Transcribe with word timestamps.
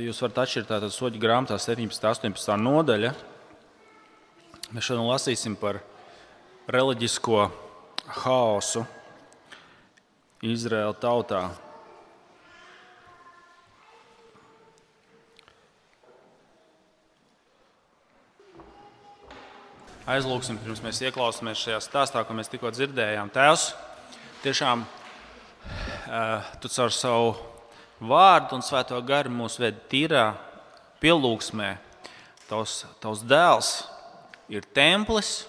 jūs 0.00 0.20
varat 0.22 0.42
atšķirt 0.44 0.70
tātad 0.70 0.92
soļu 0.94 1.20
grāmatā 1.22 1.58
17, 1.60 2.06
18 2.08 2.56
nodaļa. 2.62 3.12
Mēs 4.74 4.88
šodien 4.88 5.06
lasīsim 5.06 5.54
par 5.60 5.82
reliģisko 6.72 7.44
haosu 8.24 8.84
Izraēla 10.44 10.96
tautā. 10.98 11.44
Aizlūksim, 20.04 20.58
pirms 20.60 20.82
mēs 20.84 21.00
ieklausāmies 21.06 21.62
šajā 21.64 21.80
stāstā, 21.80 22.26
ko 22.28 22.34
mēs 22.36 22.50
tikko 22.52 22.68
dzirdējām. 22.74 23.30
Tēvs, 23.32 23.70
tiešām 24.42 24.84
uh, 24.84 26.54
tu 26.60 26.68
caur 26.68 26.92
savu 26.92 27.53
vārdu 28.08 28.58
un 28.58 28.64
svēto 28.64 28.98
garu 29.06 29.32
mūs 29.32 29.58
ved 29.60 29.84
tīrā 29.90 30.32
pielūgsmē. 31.02 31.70
Tavs, 32.48 32.82
tavs 33.00 33.22
dēls 33.24 33.70
ir 34.52 34.66
templis, 34.76 35.44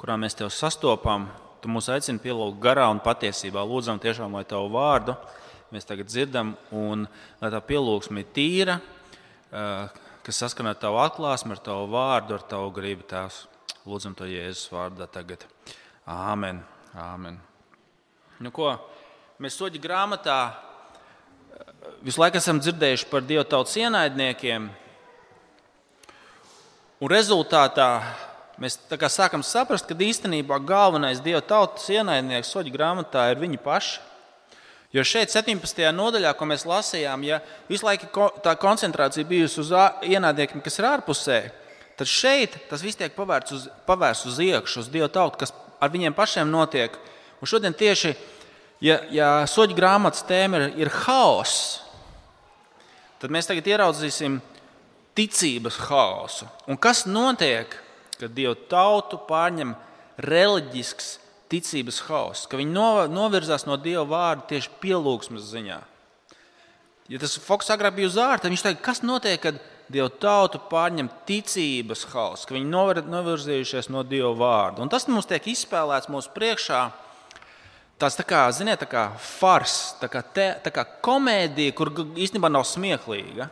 kurā 0.00 0.18
mēs 0.20 0.36
tevi 0.36 0.52
sastopam. 0.52 1.30
Tu 1.64 1.70
mūs 1.72 1.88
aicini 1.88 2.20
pielūgt 2.20 2.60
garā 2.60 2.90
un 2.92 3.00
patiesībā. 3.00 3.62
Lūdzam, 3.64 4.00
tiešām, 4.02 4.36
lai 4.36 4.44
tavu 4.48 4.68
vārdu 4.74 5.16
mēs 5.74 5.88
tagad 5.88 6.06
dzirdam, 6.06 6.52
un 6.74 7.06
lai 7.40 7.50
tā 7.50 7.58
pielūgsme 7.64 8.22
ir 8.22 8.28
tīra, 8.36 8.76
uh, 8.78 9.88
kas 10.24 10.38
saskan 10.44 10.70
ar 10.70 10.78
tavu 10.78 11.00
atklāsmi, 11.02 11.56
ar 11.56 11.62
tavu 11.64 11.88
vārdu, 11.94 12.36
ar 12.38 12.44
tavu 12.50 12.70
gribu. 12.74 13.06
Tēvs. 13.10 13.44
Lūdzam 13.84 14.14
to 14.16 14.28
Jēzus 14.28 14.70
vārdā 14.72 15.08
tagad. 15.12 15.42
Āmen. 16.08 16.62
Āmen. 16.96 17.36
Nu, 18.40 18.52
ko? 18.54 18.70
Mēs 19.42 19.58
soļu 19.58 19.82
grāmatā 19.82 20.38
eh, 20.46 20.73
visu 22.04 22.20
laiku 22.20 22.36
esam 22.36 22.60
dzirdējuši 22.60 23.08
par 23.08 23.24
dievu 23.24 23.46
tautas 23.48 23.76
ienaidniekiem. 23.80 24.68
Un 27.00 27.10
rezultātā 27.10 27.88
mēs 28.60 28.76
sākam 29.10 29.42
saprast, 29.44 29.88
ka 29.88 29.96
īstenībā 29.96 30.60
galvenais 30.62 31.22
dievu 31.24 31.42
tautas 31.48 31.88
ienaidnieks 31.90 32.52
soļu 32.52 32.72
grāmatā 32.74 33.30
ir 33.32 33.40
viņi 33.40 33.60
paši. 33.64 34.02
Jo 34.94 35.02
šeit, 35.02 35.32
17. 35.32 35.80
nodaļā, 35.90 36.30
ko 36.38 36.46
mēs 36.46 36.62
lasījām, 36.70 37.24
ja 37.26 37.40
visu 37.66 37.82
laiku 37.88 38.28
tā 38.44 38.52
koncentrācija 38.62 39.26
bijusi 39.26 39.58
uz 39.64 39.72
ienaidniekiem, 40.06 40.62
kas 40.62 40.78
ir 40.78 40.86
ārpusē, 40.86 41.38
tad 41.98 42.10
šeit 42.10 42.60
tas 42.70 42.84
viss 42.84 43.00
tiek 43.00 43.16
pavērsts 43.16 43.56
uz, 43.56 43.64
pavērsts 43.88 44.28
uz 44.30 44.38
iekšā, 44.44 44.84
uz 44.84 44.92
Dieva 44.92 45.08
tautu, 45.10 45.40
kas 45.40 45.50
ar 45.82 45.90
viņiem 45.90 46.14
pašiem 46.14 46.46
notiek. 46.52 46.94
Un 47.42 47.50
šodien 47.50 47.74
tieši, 47.74 48.14
ja, 48.86 49.00
ja 49.10 49.30
soļu 49.50 49.74
grāmatas 49.74 50.22
tēma 50.28 50.62
ir, 50.62 50.68
ir 50.84 50.92
haoss, 51.02 51.80
tad 53.22 53.34
mēs 53.34 53.48
tagad 53.50 53.68
ieraudzīsim 53.70 54.40
ticības 55.14 55.78
haosu. 55.88 56.48
Un 56.70 56.78
kas 56.80 57.04
notiek, 57.06 57.76
kad 58.18 58.34
Dieva 58.34 58.54
tautu 58.70 59.18
pārņem 59.28 59.74
reliģisks 60.22 61.18
ticības 61.50 62.00
haoss, 62.08 62.48
ka 62.50 62.58
viņi 62.58 62.74
novirzās 63.12 63.66
no 63.68 63.78
Dieva 63.80 64.04
vārda 64.08 64.48
tieši 64.54 64.72
pielūgsmes 64.82 65.50
ziņā. 65.52 65.80
Ja 67.12 67.20
tas 67.20 67.36
fokus 67.42 67.68
agrāk 67.68 67.98
bija 67.98 68.08
uz 68.08 68.16
ārā, 68.16 68.38
tad 68.40 68.52
viņš 68.52 68.64
teica, 68.64 68.82
kas 68.86 69.02
notiek, 69.04 69.40
kad 69.42 69.60
Dieva 69.92 70.08
tautu 70.08 70.56
pārņem 70.70 71.10
ticības 71.28 72.06
hauss, 72.14 72.46
ka 72.48 72.56
viņi 72.56 72.70
novirzījušies 73.04 73.90
no 73.92 74.00
Dieva 74.08 74.32
vārda. 74.38 74.80
Un 74.80 74.88
tas 74.92 75.04
mums 75.10 75.28
tiek 75.28 75.44
izspēlēts 75.52 76.08
mūsu 76.12 76.32
priekšā. 76.32 76.86
Tas 77.98 78.16
tā 78.18 78.24
kā, 78.26 78.42
ziniet, 78.52 78.80
tā 78.82 78.88
kā 78.90 79.04
fars, 79.22 79.94
tā 80.00 80.08
kā, 80.10 80.22
te, 80.34 80.48
tā 80.64 80.72
kā 80.74 80.82
komēdija, 81.04 81.74
kur 81.78 81.92
īstenībā 81.94 82.50
nav 82.50 82.66
smieklīga. 82.68 83.48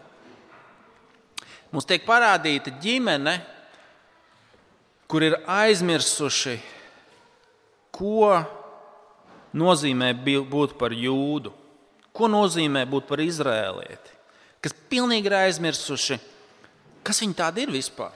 Mums 1.73 1.87
tiek 1.89 2.03
parādīta 2.05 2.75
ģimene, 2.83 3.37
kur 5.09 5.25
ir 5.25 5.39
aizmirsuši, 5.49 6.57
ko 7.95 8.43
nozīmē 9.57 10.11
būt 10.23 10.75
par 10.81 10.93
jūdu, 10.97 11.53
ko 12.13 12.29
nozīmē 12.29 12.83
būt 12.89 13.07
par 13.09 13.23
izrēlieti 13.25 14.13
kas 14.63 14.75
pilnīgi 14.91 15.27
ir 15.27 15.37
aizmirsuši, 15.41 16.19
kas 17.03 17.21
viņi 17.23 17.39
tādi 17.39 17.65
ir 17.65 17.75
vispār. 17.75 18.15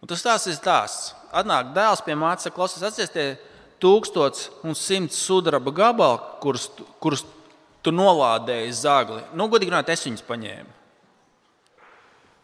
Un 0.00 0.08
tas 0.08 0.24
tās 0.24 0.46
ir 0.48 0.56
tās. 0.64 0.96
Atnāk 1.36 1.74
dēls 1.76 2.02
pie 2.04 2.16
mācības, 2.16 2.54
klausies, 2.56 2.84
atcerieties, 2.86 3.42
tie 3.76 3.82
tūkstots 3.82 4.50
un 4.64 4.74
simts 4.74 5.18
sudraba 5.20 5.70
gabali, 5.70 6.18
kurus, 6.40 6.70
kurus 7.00 7.24
tu 7.82 7.92
nolādēji 7.92 8.72
zagli. 8.72 9.22
Nu, 9.34 9.48
godīgi 9.48 9.70
runājot, 9.70 9.92
es 9.92 10.04
viņus 10.06 10.26
paņēmu. 10.26 10.72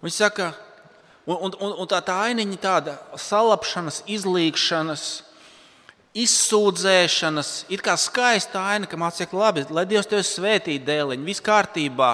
Viņš 0.03 0.15
saka, 0.19 0.53
un, 1.27 1.37
un, 1.37 1.57
un, 1.61 1.75
un 1.83 1.91
tā, 1.91 2.01
tā 2.05 2.19
ainiņa 2.29 2.59
tāda 2.63 2.97
salapšanas, 3.19 4.03
izlīkšanas, 4.11 5.07
izsūdzēšanas, 6.13 7.53
it 7.73 7.83
kā 7.83 7.97
skaista 7.97 8.61
aina, 8.75 8.87
ka 8.87 8.99
mācīja, 9.01 9.31
labi, 9.33 9.65
lai 9.71 9.87
Dievs 9.89 10.11
tevi 10.11 10.27
svētī 10.27 10.77
dēliņi, 10.83 11.25
viss 11.25 11.45
kārtībā. 11.45 12.13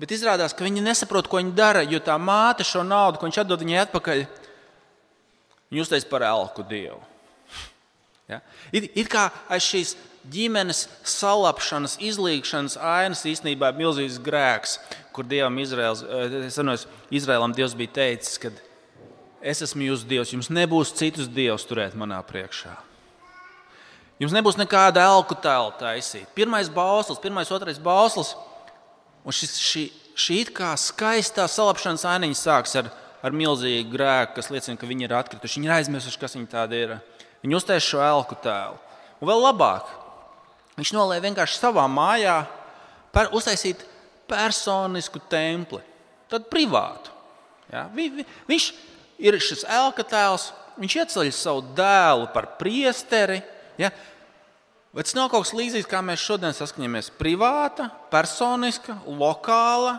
Bet 0.00 0.10
izrādās, 0.14 0.54
ka 0.56 0.64
viņi 0.64 0.82
nesaprot, 0.82 1.28
ko 1.30 1.38
viņi 1.38 1.52
dara, 1.54 1.84
jo 1.86 2.00
tā 2.02 2.16
māte 2.18 2.64
šo 2.66 2.82
naudu, 2.86 3.20
ko 3.20 3.28
viņš 3.28 3.42
atdod 3.44 3.62
viņai 3.62 3.82
atpakaļ, 3.84 4.24
viņa 5.70 5.84
uztais 5.84 6.06
par 6.08 6.24
elku 6.26 6.64
Dievu. 6.66 7.02
Ja? 8.30 8.40
It, 8.72 8.90
it 8.96 9.10
kā 9.12 9.28
aiz 9.52 9.66
šīs 9.66 9.94
ģimenes 10.32 10.86
salapšanas, 11.04 11.98
izlīkšanas 12.00 12.78
ainas 12.80 13.24
īstenībā 13.28 13.72
ir 13.72 13.80
milzīgs 13.82 14.16
grēks, 14.24 14.78
kur 15.14 15.26
Dievam 15.28 15.58
Izraels, 15.60 16.00
sanos, 16.54 16.86
Izraēlam 17.12 17.52
Dievs 17.56 17.76
bija 17.76 17.92
teicis, 18.00 18.40
ka 18.40 18.52
es 19.44 19.60
esmu 19.66 19.90
jūsu 19.90 20.08
Dievs, 20.08 20.32
jums 20.32 20.48
nebūs 20.52 20.94
citus 20.96 21.28
dievus 21.28 21.66
turēt 21.68 21.96
manā 21.98 22.22
priekšā. 22.24 22.72
Jums 24.22 24.32
nebūs 24.32 24.56
nekāda 24.56 25.02
elku 25.10 25.36
tēla 25.42 25.74
taisīt. 25.76 26.28
Pirmais 26.36 26.70
bauslis, 26.72 27.20
pirmais, 27.20 27.50
otrais 27.52 27.80
bauslis. 27.82 28.32
Un 29.26 29.34
šis, 29.34 29.56
šī, 29.58 29.82
šī 30.14 30.36
it 30.44 30.52
kā 30.54 30.70
skaistā 30.78 31.48
salapšanas 31.50 32.06
ainiņa 32.08 32.38
sāks 32.38 32.76
ar, 32.78 32.92
ar 33.24 33.34
milzīgu 33.34 33.90
grēku, 33.90 34.36
kas 34.36 34.52
liecina, 34.54 34.78
ka 34.78 34.88
viņi 34.88 35.08
ir 35.08 35.16
atkrituši. 35.18 35.58
Viņi 35.58 35.68
ir 35.70 35.74
aizmirsuši, 35.80 36.20
kas 36.22 36.38
viņi 36.38 36.50
tādi 36.52 36.82
ir. 36.86 36.94
Viņi 37.44 37.58
uztais 37.58 37.84
šo 37.84 38.00
elku 38.02 38.36
tēlu. 38.40 38.78
Un 39.20 39.30
vēl 39.30 39.42
labāk, 39.44 39.88
viņš 40.78 40.94
nolēma 40.96 41.28
vienkārši 41.28 41.60
savā 41.60 41.84
mājā 41.90 42.40
par, 43.14 43.30
uztaisīt 43.36 43.84
personisku 44.28 45.20
templi, 45.30 45.82
tad 46.32 46.48
privātu. 46.50 47.12
Ja? 47.70 47.86
Vi, 47.92 48.08
vi, 48.10 48.24
viņš 48.48 48.70
ir 49.22 49.36
šis 49.40 49.66
elka 49.68 50.06
tēls, 50.08 50.50
viņš 50.80 51.00
ieceļ 51.02 51.34
savu 51.36 51.66
dēlu 51.76 52.30
par 52.32 52.54
priesteri 52.58 53.42
Ja? 53.78 53.90
Vai 54.94 55.02
tas 55.02 55.16
nav 55.18 55.30
kaut 55.32 55.46
kas 55.46 55.54
līdzīgs, 55.56 55.88
kā 55.90 55.98
mēs 56.06 56.22
šodien 56.22 56.54
saskanamies? 56.54 57.10
Privāta, 57.18 57.88
personiska, 58.12 59.00
lokāla 59.10 59.96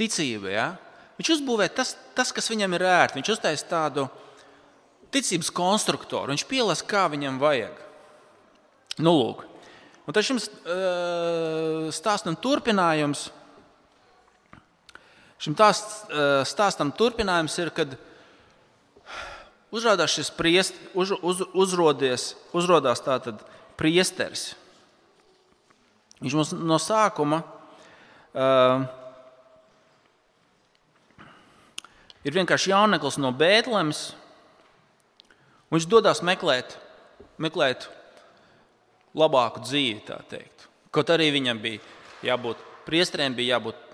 ticība. 0.00 0.52
Ja? 0.52 0.68
Viņš 1.18 1.34
uzbūvē 1.36 1.68
tas, 1.76 1.92
tas, 2.16 2.32
kas 2.32 2.48
viņam 2.48 2.78
ir 2.78 2.86
ērti. 2.88 3.18
Viņš 3.18 3.32
uztaisīja 3.34 3.68
tādu 3.68 4.06
ticības 5.14 5.52
konstruktoru. 5.54 6.32
Viņš 6.32 6.46
pielāgojas, 6.48 6.84
kā 6.88 7.06
viņam 7.12 7.40
vajag. 7.42 7.84
Nu, 8.98 9.14
lūk. 9.14 9.44
Un 10.08 10.16
tas 10.16 10.28
jums 10.28 10.48
uh, 10.48 11.88
stāstam 11.94 12.36
turpinājums. 12.40 13.28
Šim 15.38 15.54
stāstam 15.54 16.90
turpinājums 16.98 17.54
ir, 17.62 17.70
kad 17.70 17.92
Uzrādās 19.68 20.14
šis 20.16 20.30
priest, 20.32 20.76
uz, 20.96 21.10
uz, 21.20 21.42
uzrodies, 21.52 22.32
uzrodās 22.56 23.02
tātad 23.04 23.42
priesteris. 23.76 24.54
Viņš 26.22 26.36
mums 26.38 26.52
no 26.56 26.78
sākuma 26.80 27.42
uh, 28.32 28.86
ir 32.24 32.38
vienkārši 32.38 32.72
jauneklis 32.72 33.20
no 33.20 33.34
Bēntlēmas. 33.36 34.00
Viņš 35.72 35.86
dodas 35.90 36.22
meklēt, 36.24 36.78
meklēt 37.40 37.88
labāku 39.18 39.62
dzīvi, 39.66 40.00
tā 40.08 40.20
teikt. 40.30 40.68
Kaut 40.94 41.10
arī 41.12 41.28
viņam 41.34 41.60
bija 41.60 41.82
jābūt 42.24 42.62
priesteriem, 42.86 43.36
bija 43.36 43.56
jābūt 43.56 43.84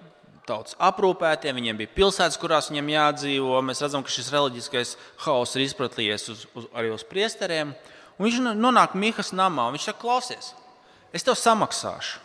tautas 0.46 0.76
aprūpētiem, 0.82 1.56
viņiem 1.56 1.80
bija 1.80 1.92
pilsētas, 1.96 2.38
kurās 2.40 2.68
viņiem 2.70 2.92
jādzīvo. 2.94 3.62
Mēs 3.64 3.82
redzam, 3.82 4.04
ka 4.04 4.12
šis 4.12 4.30
reliģiskais 4.34 4.94
haoss 5.24 5.56
ir 5.56 5.64
izplatījies 5.64 6.28
uz, 6.30 6.44
uz, 6.54 6.68
arī 6.76 6.92
uz 6.94 7.04
priesteriem. 7.08 7.72
Un 8.18 8.28
viņš 8.28 8.38
nonāk 8.60 8.94
Mihas 8.98 9.32
namā 9.34 9.66
un 9.68 9.74
viņš 9.74 9.88
saka, 9.88 10.02
klausies, 10.04 10.52
es 11.16 11.26
tev 11.26 11.38
samaksāšu. 11.40 12.20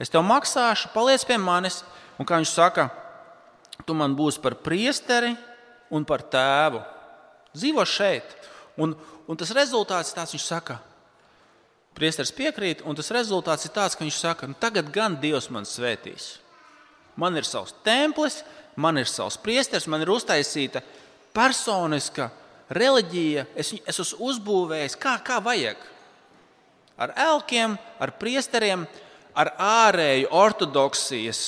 Es 0.00 0.10
tev 0.10 0.24
maksāšu, 0.26 0.90
paliec 0.94 1.22
pie 1.28 1.36
manis. 1.38 1.82
Un 2.18 2.26
kā 2.26 2.38
viņš 2.40 2.52
saka, 2.54 2.88
tu 3.86 3.94
man 3.98 4.16
būsi 4.16 4.40
par 4.42 4.56
priesteri 4.62 5.34
un 5.92 6.06
par 6.08 6.24
tēvu. 6.32 6.80
Dzīvo 7.56 7.84
šeit. 7.88 8.36
Un, 8.80 8.94
un 9.28 9.38
tas 9.38 9.52
rezultāts 9.56 10.12
ir 10.12 10.18
tāds, 10.18 10.34
viņš 10.34 10.46
saka, 10.46 10.78
priesteris 11.96 12.32
piekrīt, 12.34 12.84
un 12.88 12.96
tas 12.96 13.12
rezultāts 13.12 13.68
ir 13.68 13.74
tāds, 13.74 13.96
ka 13.96 14.04
viņš 14.04 14.18
saka, 14.18 14.48
nu, 14.48 14.56
tagad 14.58 14.88
gan 14.94 15.18
Dievs 15.20 15.50
man 15.52 15.68
svētīs. 15.68 16.38
Man 17.20 17.36
ir 17.36 17.44
savs 17.44 17.74
templis, 17.84 18.40
man 18.76 18.96
ir 18.96 19.08
savs 19.10 19.36
priesteris, 19.40 19.88
man 19.90 20.00
ir 20.00 20.12
uztaisīta 20.14 20.80
personiska 21.36 22.30
reliģija. 22.72 23.46
Es, 23.56 23.74
es 23.84 24.00
esmu 24.00 24.30
uzbūvējis 24.30 24.96
kā, 25.00 25.18
kā 25.24 25.36
vajag. 25.44 25.80
Ar 26.96 27.12
elkiem, 27.18 27.76
ar 28.00 28.14
priesteriem, 28.16 28.86
ar 29.36 29.52
ārēju 29.60 30.32
ortodoksijas 30.32 31.42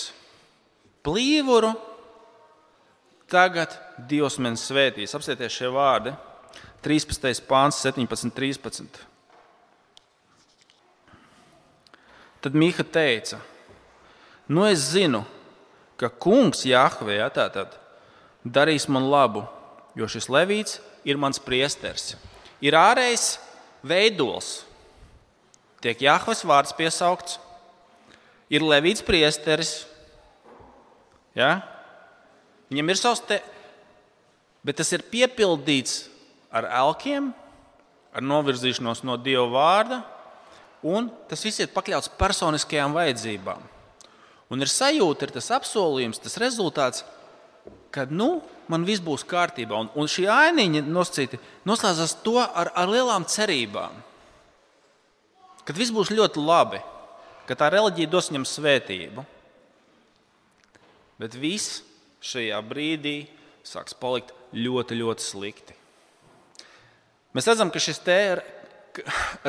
plīvuru. 1.05 1.73
Tagad 3.31 3.73
Dievs 4.09 4.39
man 4.43 4.59
svētīs. 4.61 5.15
Apsieties 5.17 5.55
šie 5.55 5.71
vārdi. 5.73 6.13
13. 6.85 7.41
pāns, 7.49 7.81
17, 7.81 8.33
13. 8.37 9.01
Tad 12.45 12.57
Mīha 12.61 12.85
teica, 12.85 13.39
nu 14.53 14.67
es 14.69 14.91
zinu, 14.93 15.23
ka 15.97 16.11
kungs 16.11 16.67
Jahve 16.69 17.17
ja, 17.17 17.31
tātad, 17.33 17.73
darīs 18.45 18.85
man 18.93 19.07
labu, 19.09 19.47
jo 19.97 20.05
šis 20.05 20.29
levīts 20.29 20.77
ir 21.09 21.17
mans 21.17 21.41
priesteris. 21.41 22.19
Ir 22.61 22.77
ārējais 22.77 23.39
veidols, 23.81 24.51
tiek 25.81 26.05
Jahves 26.05 26.45
vārds 26.45 26.77
piesaukts, 26.77 27.39
ir 28.53 28.61
levīts 28.61 29.05
priesteris. 29.05 29.87
Ja? 31.33 31.63
Viņam 32.73 32.91
ir 32.91 33.01
savs 33.01 33.23
te, 33.29 33.41
bet 34.65 34.79
tas 34.81 34.91
ir 34.97 35.05
piepildīts 35.11 36.05
ar 36.55 36.69
elkiem, 36.83 37.33
ar 38.15 38.25
novirzīšanos 38.25 39.03
no 39.05 39.19
Dieva 39.21 39.47
vārda, 39.51 40.01
un 40.87 41.09
tas 41.29 41.43
viss 41.45 41.63
ir 41.63 41.73
pakļauts 41.75 42.13
personiskajām 42.19 42.95
vajadzībām. 42.97 43.63
Un 44.53 44.63
ir 44.63 44.71
sajūta, 44.71 45.27
ir 45.27 45.35
tas 45.35 45.51
apsolījums, 45.57 46.21
tas 46.23 46.37
rezultāts, 46.39 47.05
ka 47.95 48.05
nu, 48.11 48.43
man 48.69 48.85
viss 48.87 49.03
būs 49.03 49.25
kārtībā. 49.29 49.77
Un, 49.77 49.91
un 49.99 50.11
šī 50.11 50.27
ainiņa 50.31 50.85
nosacīta 50.87 51.41
noslēdzas 51.69 52.19
to 52.25 52.37
ar, 52.43 52.71
ar 52.75 52.91
lielām 52.91 53.27
cerībām. 53.29 53.97
Kad 55.65 55.81
viss 55.81 55.95
būs 55.95 56.13
ļoti 56.13 56.43
labi, 56.45 56.83
ka 57.49 57.57
tā 57.57 57.71
reliģija 57.73 58.11
dos 58.13 58.29
viņam 58.31 58.45
svētību. 58.49 59.25
Bet 61.21 61.37
viss 61.41 61.81
šajā 62.25 62.61
brīdī 62.65 63.17
sāks 63.67 63.97
palikt 63.97 64.33
ļoti, 64.57 64.99
ļoti 65.01 65.25
slikti. 65.25 65.77
Mēs 67.35 67.49
redzam, 67.51 67.73
ka 67.75 67.83
šis 67.83 68.01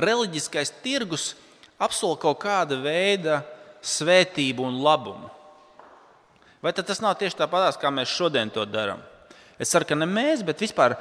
reliģiskais 0.01 0.73
tirgus 0.81 1.33
apsola 1.77 2.17
kaut 2.17 2.39
kāda 2.41 2.79
veida 2.81 3.43
svētību 3.85 4.65
un 4.65 4.79
labumu. 4.81 5.29
Vai 6.63 6.73
tas 6.73 7.01
nav 7.03 7.13
tieši 7.19 7.37
tāpat, 7.37 7.77
kā 7.77 7.91
mēs 7.93 8.09
šodien 8.09 8.49
to 8.49 8.63
darām? 8.65 9.03
Es 9.61 9.69
ceru, 9.69 9.85
ka 9.85 9.95
ne 9.95 10.07
mēs, 10.09 10.41
bet 10.43 10.63
vispār 10.63 10.97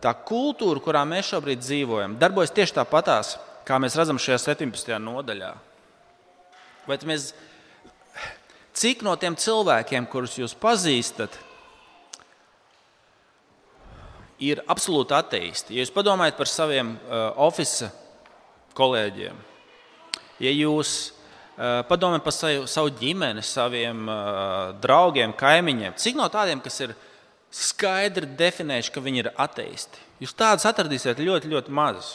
tā 0.00 0.12
kultūra, 0.14 0.80
kurā 0.80 1.02
mēs 1.08 1.32
šobrīd 1.32 1.60
dzīvojam, 1.60 2.14
darbojas 2.20 2.54
tieši 2.54 2.76
tāpatās, 2.78 3.34
kā 3.66 3.80
mēs 3.82 3.96
redzam 3.98 4.20
šajā 4.22 4.38
17. 4.54 4.94
nodaļā. 5.02 5.50
Vai 6.86 6.98
mēs, 7.10 7.32
cik 8.76 9.04
no 9.06 9.14
tiem 9.20 9.36
cilvēkiem, 9.36 10.08
kurus 10.10 10.38
jūs 10.38 10.56
pazīstat, 10.58 11.36
ir 14.40 14.62
absolūti 14.70 15.16
ateisti? 15.16 15.76
Ja 15.76 15.84
jūs 15.84 15.94
padomājat 15.94 16.38
par 16.40 16.50
saviem 16.50 16.96
uh, 16.96 17.30
oficiāliem 17.48 17.96
kolēģiem, 18.78 19.38
ja 20.40 20.52
jūs 20.54 20.92
Eh, 21.60 21.82
padomājiet 21.84 22.24
par 22.24 22.32
savu, 22.32 22.68
savu 22.70 22.88
ģimeni, 22.96 23.42
saviem 23.44 24.06
uh, 24.08 24.70
draugiem, 24.80 25.34
kaimiņiem. 25.36 25.92
Cik 26.00 26.16
no 26.16 26.24
tādiem, 26.32 26.62
kas 26.64 26.78
ir 26.80 26.94
skaidri 27.52 28.24
definējuši, 28.38 28.92
ka 28.94 29.02
viņi 29.04 29.20
ir 29.20 29.28
ateisti? 29.44 30.00
Jūs 30.24 30.32
tādus 30.38 30.64
atradīsiet 30.70 31.20
ļoti, 31.20 31.50
ļoti 31.52 31.74
mazus. 31.76 32.14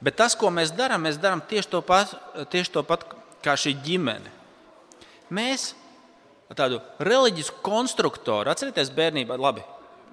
Bet 0.00 0.16
tas, 0.16 0.32
ko 0.38 0.48
mēs 0.54 0.72
darām, 0.72 1.04
mēs 1.04 1.20
darām 1.20 1.42
tieši 1.44 1.68
to 1.74 1.82
pat, 1.84 2.14
tieši 2.48 2.72
to 2.78 2.84
pat 2.88 3.04
kā 3.44 3.52
šī 3.52 3.74
ģimene. 3.84 4.32
Mēs 5.34 5.72
tādu 6.56 6.80
reliģisku 7.04 7.60
konstruktoru, 7.64 8.48
atcerieties, 8.48 8.92
bērnībā, 8.96 9.36
labi, 9.40 9.64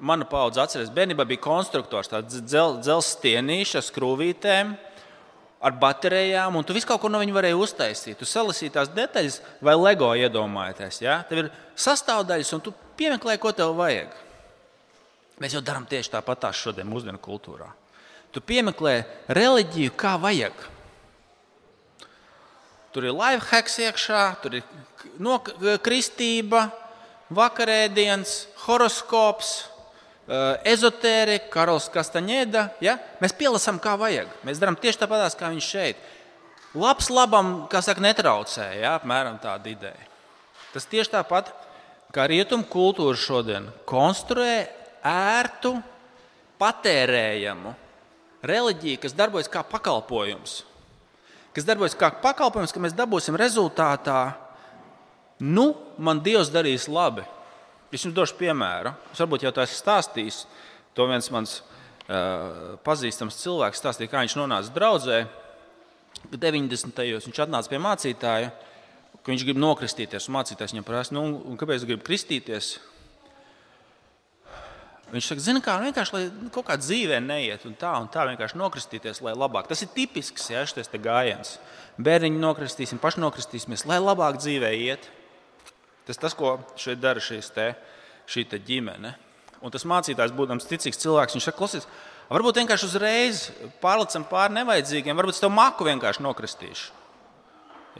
mana 0.03 0.27
paudze 0.27 0.59
atcerās, 0.63 0.91
bērnībā 0.93 1.23
bija 1.27 1.43
konstruktors, 1.43 2.11
tāds 2.11 2.41
dzel, 2.43 2.79
dzelzs 2.83 3.13
stienīša 3.15 3.79
ar 3.79 3.87
skrūvītēm 3.87 4.75
ar 5.65 5.77
baterijām, 5.81 6.57
un 6.59 6.65
tu 6.67 6.75
visu 6.75 6.87
kaut 6.89 7.01
ko 7.01 7.09
no 7.09 7.21
viņa 7.21 7.33
varēji 7.33 7.57
uztaisīt. 7.57 8.19
Tu 8.19 8.27
salasīji 8.29 8.73
tās 8.75 8.91
detaļas, 8.93 9.39
vai 9.63 9.73
LEGO 9.79 10.11
iedomājies. 10.19 10.99
Ja? 11.01 11.21
Tev 11.25 11.45
ir 11.45 11.49
sastāvdaļas, 11.79 12.51
un 12.57 12.61
tu 12.67 12.75
piemeklē, 12.99 13.39
ko 13.41 13.53
tev 13.55 13.73
vajag. 13.79 14.13
Mēs 15.41 15.55
jau 15.55 15.63
darām 15.65 15.87
tieši 15.89 16.13
tāpat 16.13 16.45
šodien, 16.55 16.87
mūsdienu 16.87 17.19
kultūrā. 17.23 17.71
Tu 18.35 18.43
piemeklē 18.43 18.99
reliģiju, 19.31 19.95
kā 19.97 20.15
vajag. 20.21 20.53
Tur 22.95 23.09
ir 23.09 23.15
live 23.15 23.43
hacks 23.51 23.75
iekšā, 23.83 24.23
tur 24.39 24.61
ir 24.61 24.67
no, 25.19 25.41
kristība, 25.83 26.69
vakarēdienas, 27.35 28.37
horoskops 28.63 29.55
Eh, 30.25 30.71
ezotērija, 30.73 31.43
Karols 31.53 31.85
Kastaņēda. 31.93 32.63
Ja? 32.81 32.95
Mēs 33.21 33.35
pielasām, 33.37 33.77
kā 33.81 33.93
vajag. 33.99 34.31
Mēs 34.47 34.57
darām 34.57 34.77
tieši 34.81 35.03
tāpat, 35.03 35.35
kā 35.37 35.51
viņš 35.53 35.67
šeit. 35.69 35.99
Labs 36.73 37.11
labam, 37.13 37.67
kā 37.69 37.81
saka, 37.85 38.01
netraucē. 38.01 38.71
Ja? 38.79 38.95
Apmēram 38.97 39.37
tāda 39.43 39.69
ideja. 39.69 40.09
Tas 40.73 40.89
tieši 40.89 41.13
tāpat 41.13 41.53
kā 42.15 42.25
rietumu 42.31 42.65
kultūra 42.65 43.13
šodien 43.19 43.69
konstruē 43.85 44.65
ērtu, 45.05 45.75
patērējamu 46.57 47.75
reliģiju, 48.45 49.03
kas 49.05 49.13
darbojas 49.13 49.51
kā 49.51 49.61
pakalpojums. 49.61 50.63
Kas 51.55 51.63
darbojas 51.63 51.95
kā 51.95 52.09
pakalpojums, 52.19 52.73
ka 52.75 52.81
mēs 52.83 52.95
dabūsim 52.97 53.37
rezultātā, 53.39 54.35
nu, 55.39 55.69
man 55.97 56.19
Dievs 56.23 56.51
darīs 56.51 56.89
labi. 56.91 57.23
Es 57.95 58.03
jums 58.03 58.15
došu 58.17 58.35
piemēru. 58.35 58.91
Es 59.13 59.21
varbūt 59.23 59.45
jau 59.45 59.53
to 59.55 59.63
esmu 59.63 59.77
stāstījis. 59.79 60.41
To 60.99 61.05
viens 61.07 61.29
mans 61.31 61.61
uh, 61.61 62.75
pazīstams 62.83 63.39
cilvēks 63.39 63.79
stāstīja, 63.79 64.11
kā 64.11 64.23
viņš 64.25 64.35
nonāca 64.39 64.73
draudzē. 64.75 65.21
90. 66.31 66.91
gados 66.91 67.27
viņš 67.29 67.39
atnāca 67.45 67.71
pie 67.71 67.79
mācītāja, 67.79 68.51
ka 69.21 69.31
viņš 69.31 69.47
grib 69.47 69.61
nokristīties. 69.61 70.27
Mācītājs 70.35 70.75
viņam 70.75 70.87
prasa, 70.87 71.15
nu, 71.15 71.55
kāpēc 71.59 71.83
viņš 71.83 71.89
grib 71.93 72.03
kristīties. 72.07 72.75
Viņš 75.13 75.27
saka, 75.29 75.43
zina, 75.43 75.61
kā 75.61 75.75
nu, 75.77 75.85
vienkārši, 75.89 76.13
lai 76.15 76.49
kaut 76.53 76.65
kādā 76.65 76.81
dzīvē 76.81 77.19
neiet, 77.21 77.65
un 77.69 77.75
tā, 77.77 77.91
un 78.01 78.07
tā 78.11 78.23
vienkārši 78.25 78.57
nokristīties, 78.57 79.21
lai 79.21 79.35
labāk. 79.37 79.67
Tas 79.69 79.83
ir 79.85 79.91
tipisks, 79.93 80.47
ja 80.49 80.63
šis 80.65 80.89
gājiens. 80.97 81.59
Bērniņu 82.01 82.41
nokristīsim, 82.41 82.99
paši 83.01 83.21
nokristīsimies, 83.21 83.85
lai 83.85 83.99
labāk 84.01 84.39
dzīvē 84.41 84.71
iet. 84.81 85.05
Tas 86.09 86.17
tas, 86.21 86.33
ko 86.37 86.57
šeit 86.79 86.99
dara 87.03 87.21
te, 87.21 87.67
šī 88.27 88.45
te 88.49 88.59
ģimene. 88.59 89.13
Un 89.61 89.73
tas 89.73 89.85
mācītājs, 89.85 90.33
būdams 90.35 90.67
ticīgs 90.69 90.99
cilvēks, 91.01 91.37
viņš 91.37 91.47
saka, 91.47 91.57
klausies, 91.57 91.87
varbūt 92.29 92.59
vienkārši 92.61 92.89
uzreiz 92.89 93.43
pārlecam 93.81 94.25
pāri 94.29 94.57
nevajadzīgiem, 94.57 95.17
varbūt 95.17 95.37
es 95.37 95.41
tev 95.41 95.53
maku 95.53 95.87
vienkārši 95.87 96.25
nokristīšu. 96.25 96.89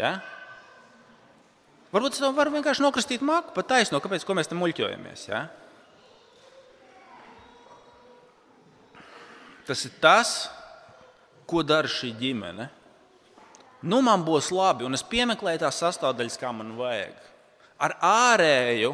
Ja? 0.01 0.17
Varbūt 1.93 2.17
es 2.17 2.21
tev 2.21 2.35
varu 2.35 2.53
vienkārši 2.57 2.83
nokristīt 2.83 3.23
maku, 3.25 3.53
pat 3.55 3.71
taisno, 3.71 4.01
kāpēc 4.03 4.25
mēs 4.35 4.51
tam 4.51 4.61
muļķojamies. 4.61 5.29
Ja? 5.29 5.45
Tas 9.65 9.85
ir 9.87 9.93
tas, 10.01 10.33
ko 11.49 11.63
dara 11.65 11.89
šī 11.89 12.11
ģimene. 12.19 12.69
Nu, 13.85 14.01
man 14.05 14.23
būs 14.25 14.49
labi, 14.53 14.85
un 14.87 14.97
es 14.97 15.05
piemeklēju 15.05 15.61
tās 15.61 15.81
sastāvdaļas, 15.83 16.39
kā 16.41 16.49
man 16.55 16.73
vajag 16.77 17.25
ar 17.81 17.95
ārēju 17.99 18.93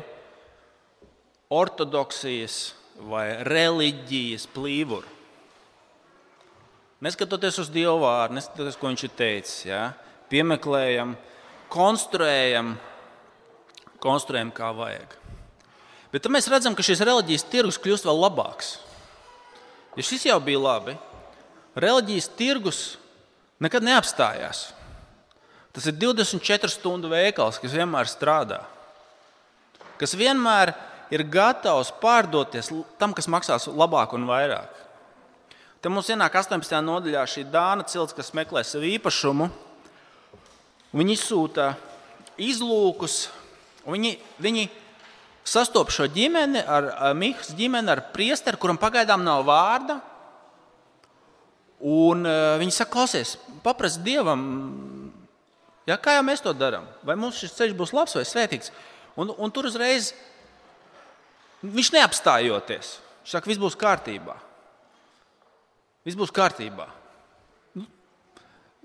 ortodoksijas 1.52 2.74
vai 3.10 3.26
reliģijas 3.48 4.48
plīvuru. 4.54 5.20
Neskatoties 7.02 7.58
uz 7.64 7.72
Dievu 7.74 8.04
vārdu, 8.04 8.38
neskatoties, 8.38 8.78
ko 8.78 8.92
viņš 8.92 9.04
ir 9.08 9.14
teicis, 9.18 9.56
ja? 9.66 9.82
piemeklējam, 10.30 11.16
konstruējam, 11.72 12.76
konstruējam 14.04 14.52
kā 14.54 14.70
vajag. 14.78 15.18
Bet 16.14 16.30
mēs 16.30 16.50
redzam, 16.52 16.76
ka 16.78 16.86
šis 16.86 17.02
reliģijas 17.08 17.48
tirgus 17.50 17.80
kļūst 17.82 18.06
vēl 18.06 18.22
labāks. 18.22 18.76
Ja 19.98 20.06
šis 20.06 20.26
jau 20.30 20.38
bija 20.44 20.60
labi, 20.62 20.96
reliģijas 21.76 22.30
tirgus 22.38 22.82
nekad 23.62 23.84
neapstājās. 23.86 24.70
Tas 25.72 25.88
ir 25.88 25.96
24 26.00 26.72
stundu 26.72 27.12
veikals, 27.12 27.60
kas 27.62 27.76
vienmēr 27.76 28.10
strādā, 28.12 28.62
kas 30.00 30.16
vienmēr 30.20 30.74
ir 31.12 31.24
gatavs 31.28 31.94
pārdoties 32.02 32.72
tam, 33.00 33.16
kas 33.16 33.30
maksās 33.32 33.70
labāk 33.72 34.16
un 34.18 34.28
vairāk. 34.28 34.80
Te 35.82 35.90
mums 35.90 36.12
ienāk 36.12 36.36
18. 36.38 36.76
nodaļā 36.86 37.24
šī 37.28 37.46
dāna 37.50 37.88
cilts, 37.88 38.14
kas 38.14 38.36
meklē 38.38 38.62
sev 38.68 38.84
īpašumu. 38.86 39.48
Viņi 40.92 41.16
izsūta 41.16 41.72
izlūkus, 42.38 43.24
Viņi, 43.86 44.12
viņi 44.42 44.68
sastopas 45.48 45.98
šo 45.98 46.08
ģimeni 46.12 46.62
ar, 46.64 46.92
Mihas 47.18 47.54
ģimeni, 47.58 47.90
ar 47.92 48.04
priesteru, 48.14 48.60
kuram 48.62 48.80
pagaidām 48.82 49.24
nav 49.26 49.46
vārda. 49.48 50.00
Un 51.82 52.28
uh, 52.30 52.58
viņi 52.62 52.76
saka, 52.76 52.94
klausies, 52.94 53.36
paprasti 53.66 54.04
Dievam, 54.06 54.42
ja, 55.90 55.98
kā 55.98 56.14
jau 56.20 56.26
mēs 56.28 56.44
to 56.46 56.54
darām, 56.54 56.86
vai 57.08 57.16
mums 57.18 57.40
šis 57.42 57.56
ceļš 57.58 57.78
būs 57.80 57.94
labs 57.98 58.14
vai 58.20 58.26
svētīgs. 58.28 58.70
Un, 59.18 59.34
un 59.34 59.54
tur 59.54 59.66
uzreiz 59.70 60.12
viņš 61.66 61.92
neapstājoties. 61.98 62.94
Viņš 63.22 63.34
saka, 63.34 63.50
viss 63.50 63.62
būs 63.62 63.78
kārtībā. 63.82 64.38
Viss 66.06 66.18
būs 66.18 66.34
kārtībā. 66.34 66.88
Nu, 67.78 67.86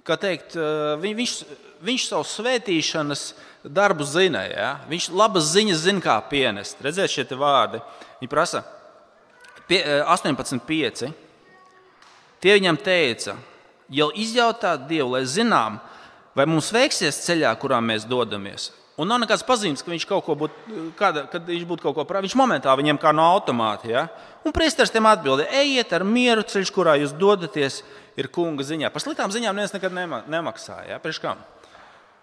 kā 0.04 0.18
teikt, 0.20 0.56
viņš, 1.00 1.36
viņš 1.84 2.08
savu 2.10 2.26
svētīšanas 2.28 3.28
darbu 3.68 4.06
zina. 4.06 4.44
Ja? 4.50 4.70
Viņš 4.90 5.10
labas 5.16 5.50
ziņas 5.52 5.82
zina, 5.84 6.02
kā 6.04 6.16
pienest. 6.30 6.80
Redziet, 6.84 7.12
šie 7.12 7.26
vārdi. 7.38 7.82
Viņi 8.20 8.30
prasa 8.30 8.62
18,5. 9.68 11.10
Tie 12.40 12.52
viņam 12.54 12.78
teica, 12.78 13.34
jau 13.90 14.10
izjautāt 14.14 14.86
Dievu, 14.86 15.16
lai 15.16 15.24
zinām, 15.26 15.80
vai 16.36 16.46
mums 16.46 16.68
veiksies 16.74 17.24
ceļā, 17.24 17.50
kurā 17.58 17.80
mēs 17.82 18.06
dodamies. 18.06 18.70
Un 18.96 19.10
nav 19.10 19.18
nekāds 19.20 19.44
pazīmes, 19.44 19.82
ka 19.84 19.92
viņš 19.92 20.06
kaut 20.08 20.24
ko 20.24 20.34
būtu, 20.40 20.76
kāda, 20.96 21.26
kad 21.28 21.44
viņš 21.44 21.64
būtu 21.68 21.84
kaut 21.84 21.98
ko 21.98 22.04
prātā. 22.08 22.24
Viņš 22.24 22.36
momentā 22.38 22.72
viņiem 22.78 23.00
kā 23.00 23.12
no 23.12 23.26
automāta. 23.34 23.90
Ja? 23.90 24.06
Un 24.46 24.54
priesteris 24.56 24.92
tiem 24.92 25.04
atbildēja, 25.10 25.52
ejiet 25.60 25.92
ar 25.92 26.04
mieru 26.06 26.44
ceļš, 26.48 26.72
kurā 26.72 26.94
jūs 27.02 27.12
dodaties, 27.16 27.82
ir 28.16 28.30
kunga 28.32 28.64
ziņā. 28.64 28.88
Par 28.94 29.04
sliktām 29.04 29.34
ziņām 29.34 29.56
neviens 29.56 29.74
nekad 29.76 29.92
nemaksā. 30.32 30.78
Ja? 30.88 31.00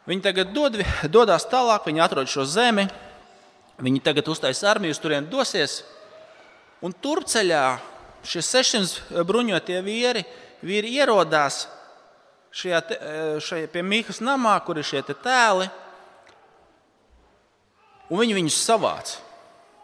Viņi 0.09 0.23
tagad 0.23 0.51
dod, 0.51 0.75
dodas 1.07 1.45
tālāk, 1.47 1.85
viņi 1.87 2.01
atrod 2.03 2.27
šo 2.27 2.43
zemi, 2.49 2.89
viņi 3.79 4.01
tagad 4.03 4.27
uztaisīs 4.33 4.65
armiju, 4.67 4.95
uz 4.95 4.99
turien 4.99 5.27
dosies. 5.31 5.79
Un 6.83 6.91
turceļā 6.91 7.63
šie 8.27 8.43
600 8.43 9.23
bruņotie 9.27 9.79
vīri, 9.83 10.25
vīri 10.63 10.91
ierodās 10.99 11.63
šajā, 12.51 12.81
šajā 13.43 13.71
pie 13.71 13.85
Mīkas 13.85 14.19
namā, 14.23 14.57
kur 14.65 14.79
ir 14.79 14.87
šie 14.87 15.03
tēli. 15.07 15.69
Un 18.11 18.19
viņi 18.19 18.37
viņus 18.37 18.59
savāc. 18.67 19.15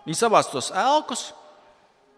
Viņi 0.04 0.20
savāc 0.20 0.52
tos 0.52 0.70
elkus, 0.76 1.30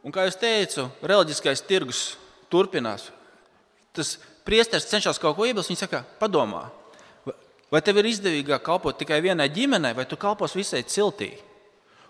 un, 0.02 0.14
kā 0.14 0.26
jau 0.26 0.34
teicu, 0.42 0.90
reliģiskais 1.06 1.62
tirgus 1.70 2.04
turpinās. 2.52 3.12
Tas 3.94 4.16
priesteris 4.48 4.90
cenšas 4.90 5.22
kaut 5.22 5.38
ko 5.38 5.46
iebilst. 5.46 5.70
Viņš 5.70 5.86
saka, 5.86 6.02
padomā, 6.20 6.66
vai 7.72 7.82
tev 7.82 8.02
ir 8.02 8.10
izdevīgāk 8.12 8.64
kalpot 8.66 8.98
tikai 9.00 9.22
vienai 9.24 9.50
ģimenei, 9.54 9.96
vai 9.98 10.06
tu 10.10 10.20
kalpos 10.20 10.56
visai 10.58 10.84
ciltī? 10.84 11.32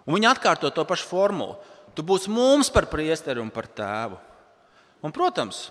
Un 0.07 0.17
viņi 0.17 0.31
atkārto 0.31 0.71
to 0.73 0.85
pašu 0.87 1.07
formulu. 1.09 1.59
Tu 1.93 2.03
būsi 2.07 2.31
mums 2.31 2.71
par 2.73 2.87
priesteri 2.89 3.41
un 3.43 3.51
par 3.53 3.67
tēvu. 3.69 4.17
Un, 5.05 5.13
protams, 5.13 5.69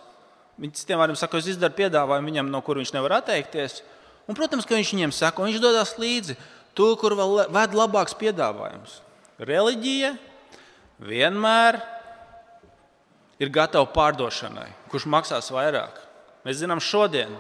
viņš 0.61 0.85
tiem 0.87 1.01
vārdiem 1.01 1.19
saka, 1.19 1.41
es 1.41 1.49
izdaru 1.51 1.77
piedāvājumu 1.79 2.31
viņam, 2.31 2.51
no 2.53 2.61
kur 2.67 2.79
viņš 2.79 2.93
nevar 2.95 3.19
atteikties. 3.21 3.81
Un, 4.29 4.37
protams, 4.39 4.67
ka 4.69 4.77
viņš 4.77 4.95
viņiem 4.95 5.15
saka, 5.17 5.43
un 5.43 5.51
viņš 5.51 5.63
dodas 5.63 5.95
līdzi 5.99 6.37
to, 6.79 6.91
kur 7.01 7.17
vēl 7.19 7.47
ved 7.51 7.77
labāks 7.79 8.15
piedāvājums. 8.21 9.01
Reliģija 9.41 10.13
vienmēr 11.01 11.81
ir 13.41 13.53
gatava 13.55 13.89
pārdošanai. 13.91 14.69
Kurš 14.93 15.09
maksās 15.11 15.49
vairāk? 15.55 15.97
Mēs 16.45 16.61
zinām, 16.61 16.83
šodien 16.85 17.33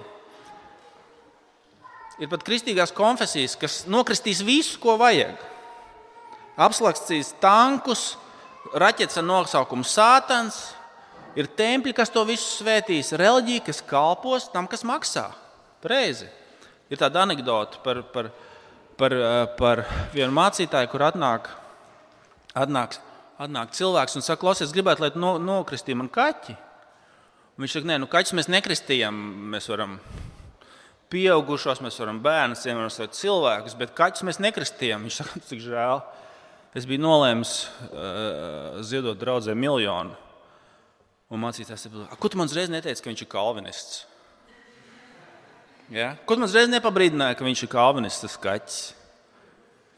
ir 2.18 2.30
pat 2.30 2.42
kristīgās 2.46 2.92
konfesijas, 2.96 3.56
kas 3.60 3.84
nokristīs 3.90 4.42
visu, 4.44 4.78
ko 4.82 4.96
vajag. 5.00 5.38
Apslakstīs 6.60 7.32
tankus, 7.40 8.14
raķetes 8.74 9.20
ar 9.20 9.26
nosaukumu 9.26 9.86
Sātans, 9.86 10.58
ir 11.38 11.48
templi, 11.56 11.94
kas 11.96 12.12
to 12.12 12.24
visu 12.28 12.46
svētīs, 12.58 13.14
reliģija, 13.16 13.64
kas 13.70 13.82
kalpos 13.86 14.50
tam, 14.52 14.68
kas 14.70 14.84
maksā. 14.86 15.30
Preizi. 15.80 16.28
Ir 16.90 16.98
tāda 17.00 17.22
anekdote 17.22 17.78
par, 17.84 18.02
par, 18.12 18.32
par, 18.98 19.14
eh, 19.14 19.44
par 19.56 19.84
vienu 20.12 20.34
mācītāju, 20.34 20.90
kur 20.90 21.06
atnāk, 21.06 21.46
atnāk, 22.58 22.98
atnāk 23.40 23.72
cilvēks 23.78 24.18
un 24.18 24.26
saka, 24.26 24.42
klausies, 24.42 24.74
gribētu, 24.74 25.06
lai 25.06 25.12
no, 25.14 25.36
nokristītu 25.38 26.02
man 26.02 26.10
kaķi. 26.12 26.56
Un 27.56 27.64
viņš 27.64 27.78
saka, 27.78 27.88
nē, 27.92 28.00
nu 28.02 28.10
kaķus 28.10 28.36
mēs 28.36 28.50
nekristījam, 28.50 29.16
mēs 29.54 29.70
varam 29.70 29.98
pieaugušos, 31.10 31.82
mēs 31.84 31.98
varam 32.00 32.20
bērnus, 32.22 32.64
varam 32.66 32.90
cilvēkus, 33.16 33.76
bet 33.78 33.94
kaķus 33.98 34.26
mēs 34.28 34.40
nekristījam. 34.42 35.06
Viņš 35.06 35.20
saka, 35.22 35.42
cik 35.50 35.62
žēl. 35.64 36.02
Es 36.76 36.86
biju 36.86 37.02
nolēmis 37.02 37.54
uh, 37.66 38.78
ziedot 38.86 39.18
draudzē 39.18 39.56
miljonu. 39.58 40.14
Un 41.30 41.42
mācītājs 41.42 41.86
teica, 41.86 42.06
ko 42.18 42.30
tu 42.30 42.38
man 42.38 42.50
uzreiz 42.50 42.70
neteici, 42.70 43.02
ka 43.02 43.10
viņš 43.10 43.24
ir 43.24 43.30
kalvinists? 43.30 43.98
Ja? 45.90 46.14
Ko 46.26 46.34
tu 46.34 46.42
man 46.42 46.50
uzreiz 46.50 46.70
nepabrīdināji, 46.70 47.38
ka 47.38 47.46
viņš 47.46 47.66
ir 47.66 47.70
kalvinists, 47.70 48.22
tas 48.24 48.38
kaķis? 48.42 48.80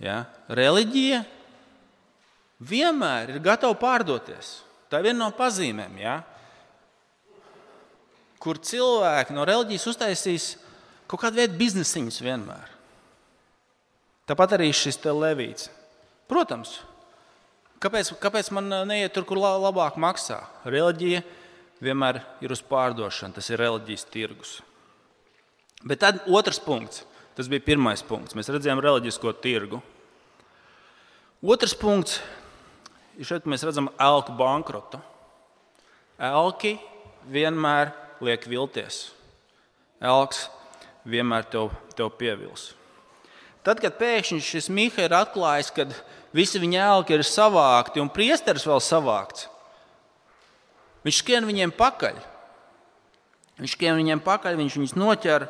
Ja? 0.05 0.19
Reliģija 0.53 1.23
vienmēr 2.69 3.35
ir 3.35 3.41
gatava 3.45 3.77
pārdoties. 3.81 4.59
Tā 4.93 5.01
ir 5.01 5.11
viena 5.11 5.27
no 5.27 5.33
pazīmēm, 5.37 5.97
ja? 6.01 6.21
kur 8.43 8.59
cilvēki 8.59 9.37
no 9.37 9.45
reliģijas 9.47 9.87
uztaisīs 9.93 10.47
kaut 11.13 11.27
kādu 11.27 11.43
veidu 11.43 11.59
biznesiņus 11.61 12.23
vienmēr. 12.25 12.73
Tāpat 14.31 14.57
arī 14.57 14.71
šis 14.73 14.97
te 15.03 15.13
levīts. 15.13 15.69
Protams, 16.31 16.79
kāpēc, 17.83 18.15
kāpēc 18.23 18.49
man 18.57 18.71
neiet 18.89 19.13
tur, 19.13 19.27
kur 19.29 19.43
labāk 19.43 19.99
maksā? 20.01 20.41
Reliģija 20.65 21.21
vienmēr 21.85 22.23
ir 22.41 22.55
uz 22.55 22.63
pārdošanu, 22.65 23.37
tas 23.37 23.51
ir 23.53 23.61
reliģijas 23.61 24.07
tirgus. 24.09 24.55
Bet 25.85 26.01
tad 26.01 26.23
otrs 26.31 26.63
punkts, 26.63 27.03
tas 27.37 27.51
bija 27.51 27.67
pirmais 27.67 28.01
punkts. 28.07 28.37
Mēs 28.39 28.49
redzējām 28.55 28.81
reliģisko 28.81 29.35
tirgu. 29.45 29.83
Otrs 31.43 31.75
punkts 31.77 32.23
šeit, 33.21 33.45
mēs 33.51 33.67
redzam 33.67 33.91
elku 34.01 34.33
bankrotu. 34.39 35.03
Elki 36.23 36.77
vienmēr 37.29 37.93
liek 38.23 38.47
vilties. 38.49 39.09
Elks 40.03 40.47
vienmēr 41.09 41.47
tev, 41.51 41.73
tev 41.97 42.13
pievils. 42.19 42.73
Tad, 43.63 43.79
kad 43.83 43.95
pēkšņi 43.99 44.43
šis 44.43 44.69
Mihails 44.75 45.07
ir 45.07 45.15
atklājis, 45.15 45.71
ka 45.75 45.87
visi 46.35 46.59
viņa 46.63 46.83
ēlki 46.89 47.15
ir 47.15 47.23
savākti 47.27 48.03
un 48.03 48.11
priesteris 48.11 48.67
vēl 48.67 48.83
savākts, 48.83 49.47
viņš 51.07 51.21
skrien 51.23 51.47
viņiem 51.47 51.75
pakaļ. 51.79 52.19
Viņš 53.61 53.77
skrien 53.77 53.99
viņiem 54.01 54.23
pakaļ, 54.25 54.57
viņš 54.59 54.79
viņus 54.79 54.97
noķer. 54.99 55.47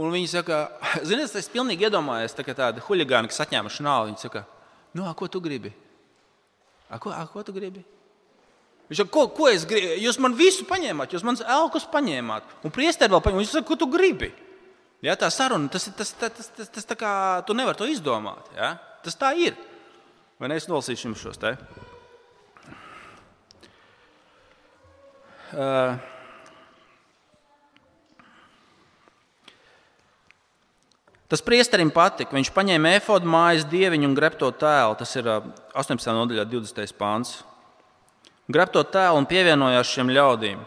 Un 0.00 0.10
viņi 0.14 0.32
saka, 0.32 0.64
ziniet, 1.08 1.30
es 1.36 1.50
pilnīgi 1.52 1.86
iedomājos, 1.86 2.34
tā 2.34 2.46
tāda 2.50 2.82
huligāna, 2.86 3.30
kas 3.30 3.42
atņēma 3.44 3.70
šādu. 3.70 4.10
Viņi 4.10 4.24
saka, 4.24 4.44
nu, 4.96 5.06
a, 5.06 5.14
ko 5.14 5.28
tu 5.30 5.42
gribi? 5.44 5.70
A, 6.90 6.98
ko, 6.98 7.14
a, 7.14 7.22
ko 7.30 7.44
tu 7.46 7.54
gribi? 7.54 7.84
Viņš 8.90 9.04
saka, 9.04 9.12
ko, 9.14 9.26
ko 9.36 9.50
es 9.50 9.66
gribu? 9.68 9.94
Jūs 10.02 10.18
man 10.22 10.34
visu 10.38 10.66
paņēmāt, 10.66 11.14
jūs 11.14 11.26
manas 11.26 11.44
elkus 11.46 11.86
paņēmāt. 11.92 12.56
Un 12.66 12.74
priesteri 12.74 13.12
vēl 13.12 13.22
paņēmāt. 13.22 13.44
Viņš 13.44 13.58
saka, 13.58 13.68
ko 13.68 13.78
tu 13.78 13.90
gribi? 13.92 14.32
Ja, 15.04 15.16
tā 15.16 15.30
saruna, 15.32 15.70
tas, 15.72 15.88
tas, 15.96 16.12
tas, 16.12 16.32
tas, 16.36 16.50
tas, 16.56 16.68
tas 16.68 16.88
tā 16.88 16.96
kā 16.98 17.10
tu 17.48 17.56
nevari 17.56 17.78
to 17.78 17.88
izdomāt. 17.88 18.50
Ja? 18.56 18.74
Tas 19.04 19.16
tā 19.16 19.32
ir. 19.40 19.56
Vai 20.40 20.50
ne? 20.52 20.60
Es 20.60 20.68
nolasīšu 20.68 21.08
jums 21.08 21.24
šos 21.24 21.40
te. 21.40 21.54
Uh, 25.50 25.96
Tas 31.30 31.44
priesterim 31.46 31.92
patika. 31.94 32.34
Viņš 32.34 32.48
paņēma 32.50 32.96
efodu 32.98 33.28
mājas 33.30 33.62
dieviņu 33.70 34.08
un 34.08 34.16
grepto 34.18 34.48
tēlu. 34.50 34.96
Tas 34.98 35.12
ir 35.14 35.28
18. 35.30 36.10
nodaļā, 36.16 36.42
20. 36.50 36.96
pāns. 36.98 37.36
Grepto 38.50 38.82
tēlu 38.82 39.20
un 39.20 39.28
pievienojās 39.30 39.92
šiem 39.94 40.10
ļaudīm. 40.10 40.64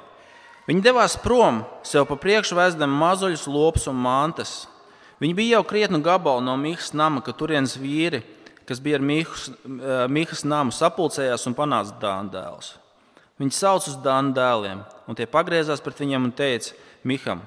Viņi 0.68 0.84
devās 0.84 1.18
prom, 1.20 1.64
sev 1.84 2.06
pa 2.08 2.16
priekšu 2.20 2.56
vēsdami 2.56 2.96
mazuļus, 2.96 3.50
lopus 3.52 3.90
un 3.92 3.98
mantas. 4.00 4.64
Viņi 5.20 5.36
bija 5.36 5.58
jau 5.58 5.66
krietnu 5.68 6.00
gabalu 6.04 6.44
no 6.44 6.56
Mihas 6.60 6.94
nama, 6.96 7.22
ka 7.24 7.36
turienes 7.36 7.76
vīri, 7.80 8.22
kas 8.68 8.80
bija 8.84 9.00
ar 9.00 9.04
Mihas, 9.04 9.50
eh, 9.50 10.06
Mihas 10.08 10.44
namu, 10.44 10.72
sapulcējās 10.72 11.48
un 11.48 11.56
panāca 11.56 12.00
dānu 12.00 12.32
dēlus. 12.32 12.74
Viņi 13.40 13.52
sauc 13.52 13.88
uz 13.88 13.98
dānu 14.00 14.34
dēliem, 14.34 14.86
un 15.08 15.16
tie 15.16 15.26
pagriezās 15.26 15.82
pret 15.84 16.00
viņiem 16.00 16.24
un 16.24 16.32
teica 16.32 16.74
Miham: 17.04 17.42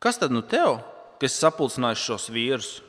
Kas 0.00 0.18
tad 0.18 0.32
nu 0.32 0.42
tev, 0.42 0.80
kas 1.20 1.36
sapulcinājis 1.38 2.06
šos 2.06 2.30
vīrus? 2.30 2.80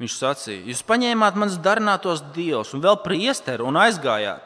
Viņš 0.00 0.16
sacīja: 0.18 0.64
Jūs 0.66 0.82
paņēmāt 0.82 1.36
manas 1.36 1.58
darinātos 1.58 2.22
dievus 2.34 2.72
un 2.74 2.80
vēl 2.80 2.96
priesteru 3.04 3.66
un 3.66 3.76
aizgājāt. 3.76 4.42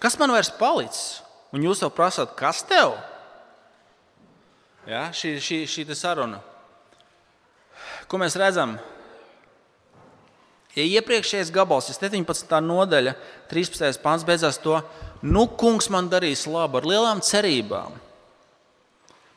Kas 0.00 0.18
man 0.18 0.30
vairs 0.30 0.50
palicis? 0.50 1.21
Un 1.52 1.64
jūs 1.66 1.82
jau 1.84 1.90
prasāt, 1.92 2.32
kas 2.38 2.62
tev? 2.64 2.96
Ja, 4.88 5.10
šī 5.14 5.36
šī, 5.38 5.58
šī 5.68 5.84
saruna. 5.94 6.40
Ko 8.08 8.18
mēs 8.20 8.36
redzam? 8.40 8.78
Ja 10.72 10.84
iepriekšējais 10.88 11.52
gabals, 11.52 11.90
17. 11.92 12.56
nodaļa, 12.64 13.12
13. 13.50 14.00
pāns 14.00 14.24
beidzās 14.24 14.56
to, 14.62 14.78
nu, 15.20 15.44
kungs 15.60 15.90
man 15.92 16.08
darīs 16.08 16.46
labu 16.48 16.80
ar 16.80 16.88
lielām 16.88 17.20
cerībām. 17.20 17.98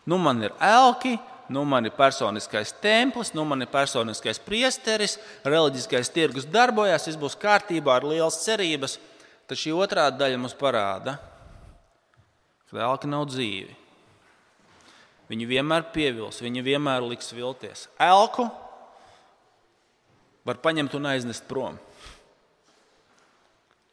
Nu, 0.07 0.17
man 0.21 0.39
ir 0.47 0.55
elki, 0.63 1.17
nu, 1.51 1.65
man 1.67 1.89
ir 1.89 1.93
personiskais 1.97 2.71
templis, 2.79 3.33
nu, 3.35 3.43
man 3.43 3.65
ir 3.65 3.69
personiskais 3.69 4.39
priesteris, 4.39 5.17
reliģiskais 5.43 6.13
tirgus 6.15 6.47
darbojas, 6.47 7.09
viss 7.09 7.19
būs 7.19 7.35
kārtībā 7.41 7.99
ar 7.99 8.07
lielas 8.07 8.39
cerības. 8.45 8.95
Tad 9.45 9.59
šī 9.59 9.75
otrā 9.75 10.07
daļa 10.15 10.39
mums 10.39 10.55
parāda, 10.57 11.17
ka 11.19 11.34
elki 12.81 13.09
nav 13.09 13.27
dzīvi. 13.29 13.73
Viņi 15.29 15.47
vienmēr 15.49 15.87
pievils, 15.93 16.41
viņi 16.43 16.61
vienmēr 16.65 17.05
liks 17.05 17.31
vilties. 17.33 17.87
Elku 18.01 18.45
var 20.45 20.59
paņemt 20.61 20.93
un 20.99 21.09
aiznest 21.09 21.47
prom. 21.49 21.79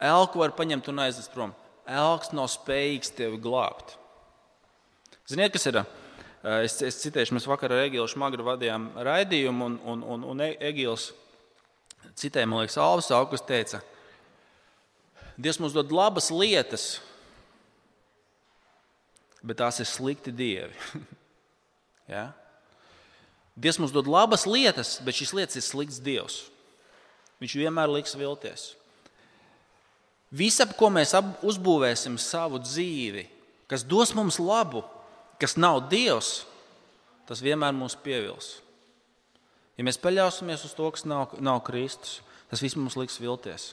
Elku 0.03 0.43
var 0.43 0.53
paņemt 0.53 0.89
un 0.91 1.01
aiznest 1.05 1.33
prom. 1.33 1.55
Elks 1.89 2.31
nav 2.35 2.51
spējīgs 2.53 3.13
tevi 3.17 3.39
glābt. 3.41 3.95
Ziniet, 5.29 5.53
kas 5.55 5.65
ir? 5.71 5.81
Es, 6.43 6.75
es 6.83 6.99
citēšu, 6.99 7.37
mēs 7.37 7.47
vakar 7.47 7.71
ar 7.71 7.85
Egilu 7.85 8.05
Šmagru 8.11 8.43
vadījām 8.45 8.89
raidījumu, 9.07 9.65
un, 9.69 9.79
un, 9.87 10.03
un, 10.15 10.25
un 10.33 10.43
Egils 10.43 11.13
citēja, 12.19 12.49
man 12.51 12.61
liekas, 12.61 12.77
Alvis 12.83 13.09
Augus 13.15 13.45
teica, 13.47 13.79
Dievs 15.33 15.57
mums 15.57 15.73
dod 15.73 15.89
labas 15.89 16.27
lietas, 16.29 16.99
bet 19.43 19.59
tās 19.59 19.81
ir 19.83 19.89
slikti 19.89 20.31
dievi. 20.33 20.73
ja? 22.13 22.31
Dievs 23.53 23.77
mums 23.77 23.93
dod 23.93 24.09
labas 24.09 24.47
lietas, 24.49 24.97
bet 25.05 25.19
šīs 25.19 25.35
lietas 25.37 25.59
ir 25.59 25.65
slikts 25.65 26.01
Dievs. 26.01 26.39
Viņš 27.43 27.57
vienmēr 27.59 27.91
liks 27.91 28.15
vilties. 28.17 28.71
Viss, 30.33 30.63
ap 30.63 30.71
ko 30.79 30.89
mēs 30.89 31.13
uzbūvēsim 31.45 32.15
savu 32.17 32.57
dzīvi, 32.63 33.27
kas 33.69 33.85
dos 33.85 34.15
mums 34.17 34.39
labu, 34.41 34.81
kas 35.37 35.53
nav 35.59 35.83
Dievs, 35.91 36.47
tas 37.29 37.43
vienmēr 37.43 37.75
mūs 37.77 37.93
pievils. 38.01 38.55
Ja 39.77 39.85
mēs 39.85 40.01
paļausimies 40.01 40.65
uz 40.65 40.73
to, 40.77 40.89
kas 40.93 41.05
nav, 41.05 41.35
nav 41.41 41.61
Kristus, 41.67 42.21
tas 42.49 42.61
viss 42.61 42.77
mums 42.77 42.97
liks 42.97 43.19
vilties. 43.21 43.71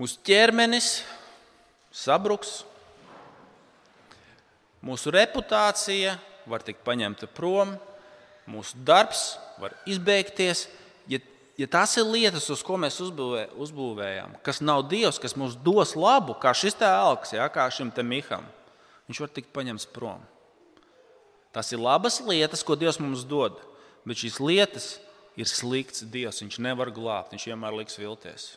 Mūsu 0.00 0.20
ķermenis 0.24 1.02
sabruks, 1.92 2.62
mūsu 4.84 5.12
reputācija 5.14 6.16
var 6.50 6.64
tikt 6.64 6.82
paņemta 6.86 7.28
prom, 7.34 7.74
mūsu 8.50 8.78
darbs 8.86 9.34
var 9.60 9.74
izbeigties. 9.88 10.66
Ja, 11.10 11.20
ja 11.60 11.68
tās 11.70 11.96
ir 12.00 12.08
lietas, 12.08 12.48
uz 12.52 12.64
ko 12.66 12.78
mēs 12.80 13.00
uzbūvē, 13.04 13.46
uzbūvējam, 13.60 14.38
kas 14.46 14.62
nav 14.64 14.86
Dievs, 14.90 15.20
kas 15.22 15.36
mums 15.38 15.58
dos 15.58 15.94
labu, 15.98 16.36
kā 16.40 16.54
šis 16.56 16.78
tēls, 16.80 17.34
ja, 17.36 17.48
kā 17.52 17.68
šim 17.72 17.92
Miham, 18.04 18.46
viņš 19.08 19.22
var 19.24 19.32
tikt 19.34 19.52
paņemts 19.54 19.88
prom. 19.94 20.22
Tas 21.50 21.72
ir 21.74 21.82
labas 21.82 22.20
lietas, 22.22 22.62
ko 22.62 22.76
Dievs 22.78 23.00
mums 23.02 23.24
dod, 23.26 23.58
bet 24.06 24.22
šīs 24.22 24.38
lietas 24.38 24.90
ir 25.38 25.48
slikts 25.50 26.04
Dievs. 26.06 26.42
Viņš 26.44 26.60
nevar 26.62 26.92
glābt, 26.94 27.34
viņš 27.34 27.48
vienmēr 27.50 27.74
liks 27.80 27.98
vilties. 27.98 28.52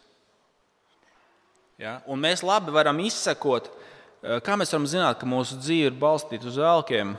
Ja? 1.81 1.99
Un 2.05 2.21
mēs 2.21 2.45
labi 2.45 2.73
varam 2.73 3.01
izsekot, 3.01 3.71
kā 4.23 4.55
mēs 4.59 4.71
varam 4.71 4.87
zināt, 4.87 5.19
ka 5.19 5.27
mūsu 5.27 5.59
dzīve 5.59 5.91
ir 5.91 5.99
balstīta 5.99 6.47
uz 6.47 6.57
elkiem 6.57 7.15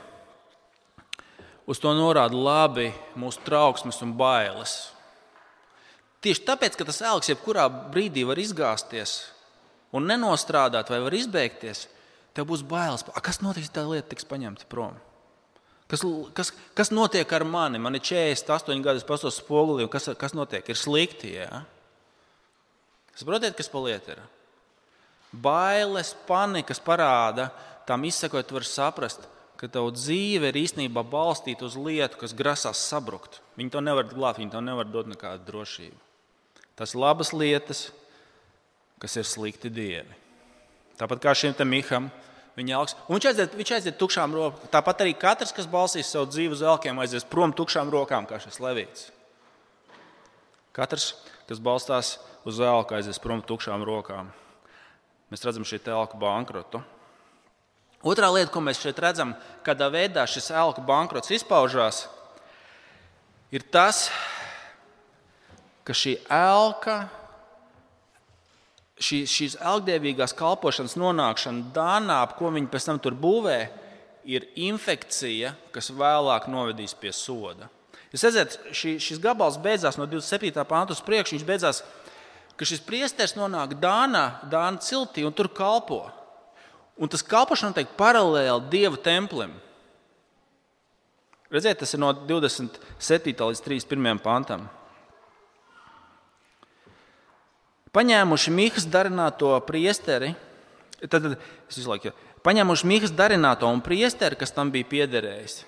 uz 1.65 1.81
to 1.81 1.93
norāda 1.97 2.37
labi 2.37 2.91
mūsu 3.17 3.41
trauksmes 3.45 4.01
un 4.05 4.13
bailes. 4.17 4.75
Tieši 6.25 6.45
tāpēc, 6.45 6.77
ka 6.77 6.87
tas 6.87 7.01
elks 7.05 7.29
jebkurā 7.29 7.67
brīdī 7.93 8.25
var 8.25 8.39
izgāzties 8.41 9.17
un 9.95 10.07
nenostrādāt, 10.09 10.89
vai 10.89 11.01
var 11.03 11.13
izbeigties, 11.13 11.85
tev 12.35 12.49
būs 12.49 12.65
bailes. 12.65 13.05
Kas 13.21 13.41
notiks, 13.45 13.69
ja 13.69 13.77
tā 13.77 13.85
lieta 13.89 14.09
tiks 14.13 14.27
paņemta 14.29 14.69
prom? 14.69 14.97
Kas, 15.89 16.01
kas, 16.33 16.49
kas 16.73 16.89
notiek 16.89 17.29
ar 17.37 17.45
mani? 17.45 17.77
Man 17.81 17.97
ir 17.97 18.01
48 18.01 18.81
gadi, 18.81 19.03
es 19.03 19.05
pasos 19.05 19.37
spogulī, 19.37 19.85
un 19.85 19.91
kas, 19.93 20.09
kas 20.17 20.33
notiek? 20.33 20.65
Ir 20.65 20.79
slikti. 20.79 21.35
Ja? 21.37 21.61
Saprotiet, 23.13 23.53
kas 23.57 23.69
paliek 23.69 24.09
ir? 24.09 24.23
Bailes, 25.41 26.13
panikas 26.27 26.79
parāda, 26.83 27.49
tam 27.87 28.05
izsakot, 28.07 28.51
var 28.55 28.65
saprast, 28.67 29.27
ka 29.59 29.69
tava 29.71 29.91
dzīve 29.95 30.51
ir 30.51 30.59
īstenībā 30.65 31.03
balstīta 31.07 31.67
uz 31.67 31.77
lietu, 31.79 32.19
kas 32.21 32.35
grasās 32.35 32.81
sabrukt. 32.89 33.39
Viņi 33.59 33.73
to 33.73 33.83
nevar 33.83 34.07
glābt, 34.09 34.41
viņi 34.41 34.53
to 34.53 34.61
nevar 34.63 34.87
dot 34.89 35.09
nekādu 35.11 35.45
drošību. 35.47 35.99
Tas 36.75 36.95
labas 36.97 37.31
lietas, 37.31 37.87
kas 38.99 39.15
ir 39.15 39.27
slikti 39.27 39.71
dievi. 39.71 40.21
Tāpat 40.99 41.23
kā 41.23 41.33
šim 41.35 41.55
Miham, 41.67 42.09
viņa 42.55 42.77
augs. 42.77 42.95
Un 43.07 43.17
viņš 43.17 43.27
aiziet, 43.31 43.55
viņš 43.59 43.73
aiziet 43.77 43.97
tukšām 43.99 44.35
rokām. 44.35 44.69
Tāpat 44.71 45.03
arī 45.03 45.15
katrs, 45.19 45.51
kas 45.55 45.67
balstīs 45.67 46.11
savu 46.11 46.29
dzīvi 46.31 46.55
uz 46.55 46.63
elkiem, 46.63 46.99
aizies 46.99 47.27
prom 47.27 47.53
tukšām 47.55 47.91
rokām, 47.91 48.27
kā 48.27 48.39
šis 48.43 48.61
levīts. 48.63 49.09
Katrs, 50.75 51.13
kas 51.47 51.59
balstās 51.63 52.15
uz 52.47 52.59
elku, 52.59 52.95
aizies 52.95 53.19
prom 53.23 53.43
tukšām 53.43 53.83
rokām. 53.87 54.31
Mēs 55.33 55.45
redzam 55.45 55.65
šī 55.65 55.79
telka 55.85 56.19
bankrotu. 56.21 56.81
Otrā 58.05 58.29
lieta, 58.29 58.51
ko 58.53 58.61
mēs 58.61 58.81
šeit 58.81 58.99
redzam, 59.01 59.33
kādā 59.65 59.87
veidā 59.89 60.27
šis 60.29 60.51
elku 60.53 60.83
bankrots 60.85 61.31
izpaužās, 61.33 62.03
ir 63.49 63.65
tas, 63.73 64.11
ka 65.85 65.95
šī 65.97 66.19
elka, 66.29 66.99
šī, 69.01 69.23
šīs 69.29 69.57
elgdevīgās 69.57 70.35
kalpošanas 70.37 70.97
nonākšana 71.01 71.71
dānā, 71.73 72.21
ap 72.21 72.37
ko 72.37 72.53
viņi 72.53 72.69
pēc 72.69 72.91
tam 72.91 73.01
tur 73.01 73.17
būvē, 73.17 73.57
ir 74.25 74.45
infekcija, 74.57 75.55
kas 75.73 75.91
vēlāk 75.93 76.45
novedīs 76.49 76.93
pie 76.97 77.13
soda. 77.13 77.69
Jūs 78.13 78.23
redzat, 78.25 78.57
šī, 78.71 78.95
šis 79.01 79.19
gabals 79.21 79.57
beidzās 79.61 79.97
no 79.99 80.07
27. 80.09 80.63
pānta 80.69 80.95
uz 80.95 81.01
priekšu. 81.03 81.35
Viņš 81.35 81.45
beidzās, 81.47 81.81
ka 82.55 82.67
šis 82.67 82.83
priesteris 82.85 83.35
nonāk 83.35 83.75
Dānā, 83.81 84.41
Dāna 84.51 84.81
ciltī 84.83 85.25
un 85.27 85.35
tur 85.35 85.49
kalpo. 85.51 86.05
Un 86.95 87.11
tas 87.11 87.25
kalpošana 87.25 87.73
notiek 87.73 87.91
paralēli 87.99 88.69
Dieva 88.71 88.99
templim. 89.03 89.51
Redziet, 91.51 91.79
tas 91.79 91.93
ir 91.93 92.01
no 92.01 92.11
27. 92.15 93.35
līdz 93.35 93.61
31. 93.63 94.19
pantam. 94.23 94.65
Paņēmuši 97.95 98.51
Mihas 98.51 98.87
darināto 98.91 99.53
priesteri, 99.63 100.33
tad, 100.99 101.21
tad 101.21 101.35
es 101.37 101.77
visu 101.77 101.91
laiku, 101.91 102.11
paņēmuši 102.43 102.89
Mihas 102.91 103.13
darināto 103.15 103.69
un 103.71 103.79
priesteri, 103.83 104.35
kas 104.39 104.51
tam 104.55 104.71
bija 104.73 104.89
piederējis. 104.89 105.61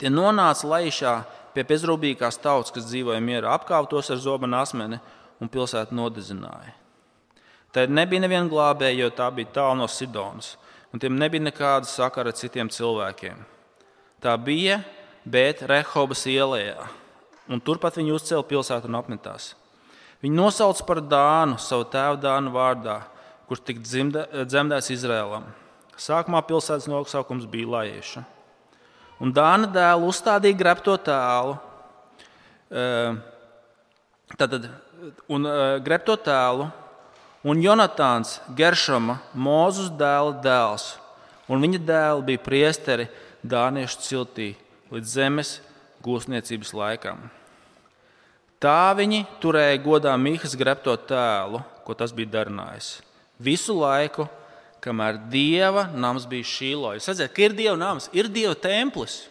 Tie 0.00 0.12
nonāca 0.12 0.68
laišā 0.68 1.12
pie 1.52 1.64
bezrūpīgās 1.68 2.40
tautas, 2.40 2.72
kas 2.72 2.88
dzīvoja 2.88 3.20
mierā, 3.24 3.52
apkautos 3.56 4.08
ar 4.12 4.20
zobenu 4.20 4.56
asmeni 4.60 5.00
un 5.40 5.50
pilsētu 5.52 5.96
nodezināja. 5.96 6.74
Tad 7.74 7.92
nebija 7.92 8.22
neviena 8.24 8.48
glābēja, 8.48 9.02
jo 9.02 9.10
tā 9.12 9.26
bija 9.34 9.52
tālu 9.58 9.82
no 9.82 9.88
Sidonas, 9.90 10.54
un 10.92 11.02
tiem 11.02 11.18
nebija 11.18 11.44
nekāda 11.44 11.88
sakara 11.90 12.32
ar 12.32 12.38
citiem 12.38 12.70
cilvēkiem. 12.72 13.42
Tā 14.22 14.32
bija, 14.40 14.80
bet 15.26 15.60
Rehobas 15.68 16.24
ielā, 16.30 16.86
un 17.52 17.60
turpat 17.60 17.98
viņi 18.00 18.14
uzcēla 18.16 18.46
pilsētu 18.48 18.88
un 18.88 18.96
apmetās. 18.96 19.52
Viņi 20.24 20.38
nosauca 20.38 20.86
par 20.88 21.02
Dānu 21.04 21.58
savu 21.60 21.84
tēvu 21.92 22.16
Dānu 22.22 22.54
vārdā, 22.54 23.02
kurš 23.46 23.60
tika 23.68 23.84
dzemdēts 23.84 24.88
Izrēlam. 24.94 25.44
Sākumā 26.00 26.40
pilsētas 26.48 26.88
nosaukums 26.88 27.44
bija 27.48 27.68
Lajieša. 27.76 28.24
Un 29.20 29.32
Dāna 29.36 29.68
dēlu 29.72 30.08
uzstādīja 30.10 30.58
grepto 30.58 30.96
tēlu. 31.00 31.54
Tātad, 34.36 34.66
un 35.28 35.48
grepto 35.84 36.16
tēlu 36.18 36.68
un 37.46 37.62
Jonatāns, 37.62 38.40
Geršama, 38.58 39.20
Mūzus 39.34 39.92
dēla 39.94 40.34
dēls, 40.42 40.96
un 41.46 41.62
viņa 41.62 41.82
dēli 41.86 42.26
bija 42.32 42.42
priesteri 42.42 43.08
Dāniešu 43.46 44.02
ciltī 44.02 44.48
līdz 44.90 45.12
zemes 45.18 45.56
gūstniecības 46.02 46.72
laikam. 46.74 47.20
Tā 48.62 48.90
viņi 48.96 49.24
turēja 49.42 49.78
godā 49.84 50.14
Mihas 50.18 50.56
grepto 50.58 50.94
tēlu, 50.96 51.60
ko 51.86 51.94
tas 51.94 52.14
bija 52.16 52.32
darinājis. 52.38 52.96
Visu 53.38 53.76
laiku, 53.76 54.26
kamēr 54.82 55.20
dieva 55.30 55.86
nams 55.92 56.24
bija 56.30 56.46
šīlo. 56.46 56.94
Jūs 56.96 57.10
redzat, 57.12 57.34
ka 57.34 57.44
ir 57.44 57.54
dieva 57.58 57.76
nams, 57.78 58.08
ir 58.16 58.30
dieva 58.32 58.56
templis, 58.58 59.26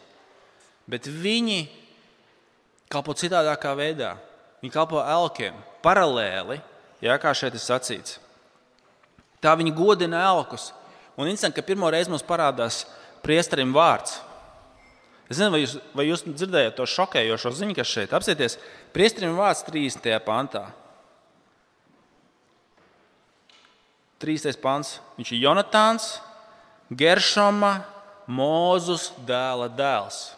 bet 0.88 1.10
viņi 1.10 1.65
kalpo 2.91 3.15
citādākā 3.17 3.73
veidā. 3.75 4.13
Viņi 4.65 4.73
kalpo 4.73 4.97
elkiem 4.97 5.54
paralēli 5.86 6.56
ja, 7.06 7.19
kā 7.21 7.30
šeit 7.38 7.54
ir 7.54 7.62
sacīts. 7.62 8.17
Tā 9.38 9.51
viņi 9.54 9.75
godina 9.78 10.23
elkus. 10.32 10.71
Un 11.15 11.30
interesanti, 11.30 11.60
ka 11.60 11.67
pirmo 11.67 11.91
reizi 11.93 12.10
mums 12.10 12.25
parādās 12.25 12.84
priesterim 13.21 13.75
vārds. 13.75 14.17
Es 15.30 15.38
nezinu, 15.38 15.54
vai 15.54 15.62
jūs, 15.62 15.75
vai 15.93 16.06
jūs 16.08 16.23
dzirdējāt 16.25 16.75
to 16.78 16.88
šokējošo 16.89 17.51
ziņu, 17.60 17.75
kas 17.78 17.91
šeit 17.93 18.15
apsieties. 18.17 18.58
Priestrim 18.93 19.38
vārds 19.38 19.62
30. 19.67 20.10
pantā. 20.25 20.63
30. 24.21 24.58
pants. 24.63 24.95
Viņš 25.19 25.34
ir 25.34 25.43
Jonatāns, 25.43 26.15
Geršoma, 26.89 27.84
Mūzus 28.25 29.12
dēla 29.30 29.69
dēls. 29.78 30.32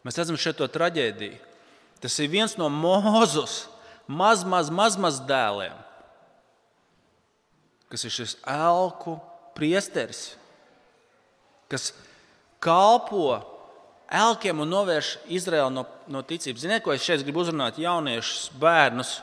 Mēs 0.00 0.16
redzam 0.16 0.40
šo 0.40 0.54
traģēdiju. 0.56 1.47
Tas 2.02 2.14
ir 2.22 2.30
viens 2.30 2.54
no 2.58 2.68
Mūzus 2.70 3.66
maz, 4.06 4.44
maz, 4.46 4.70
maz, 4.70 4.96
maz 5.00 5.18
dēliem, 5.28 5.74
kas 7.90 8.04
ir 8.06 8.14
šis 8.14 8.36
elku 8.48 9.16
priesteris, 9.56 10.36
kas 11.68 11.90
kalpo 12.62 13.40
elkiem 14.08 14.62
un 14.62 14.70
novērš 14.72 15.14
Izraelu 15.36 15.72
no, 15.74 15.84
no 16.08 16.22
ticības. 16.24 16.62
Ziniet, 16.64 16.84
ko 16.84 16.94
es 16.94 17.04
šeit 17.04 17.24
gribu 17.26 17.42
uzrunāt? 17.42 17.80
Jauniešus, 17.82 18.52
bērnus, 18.60 19.18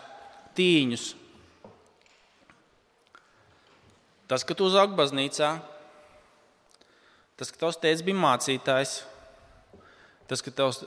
tīņus. 0.57 1.13
Tas, 4.29 4.43
ka 4.45 4.57
tu 4.57 4.67
uzaugi 4.67 4.97
baznīcā, 4.97 5.55
Tas, 7.35 7.51
ka 7.51 7.59
tavs 7.65 7.79
tēvs 7.83 8.03
bija 8.05 8.15
mācītājs, 8.15 8.93
tas, 10.29 10.41
ka 10.43 10.53
tavs 10.55 10.85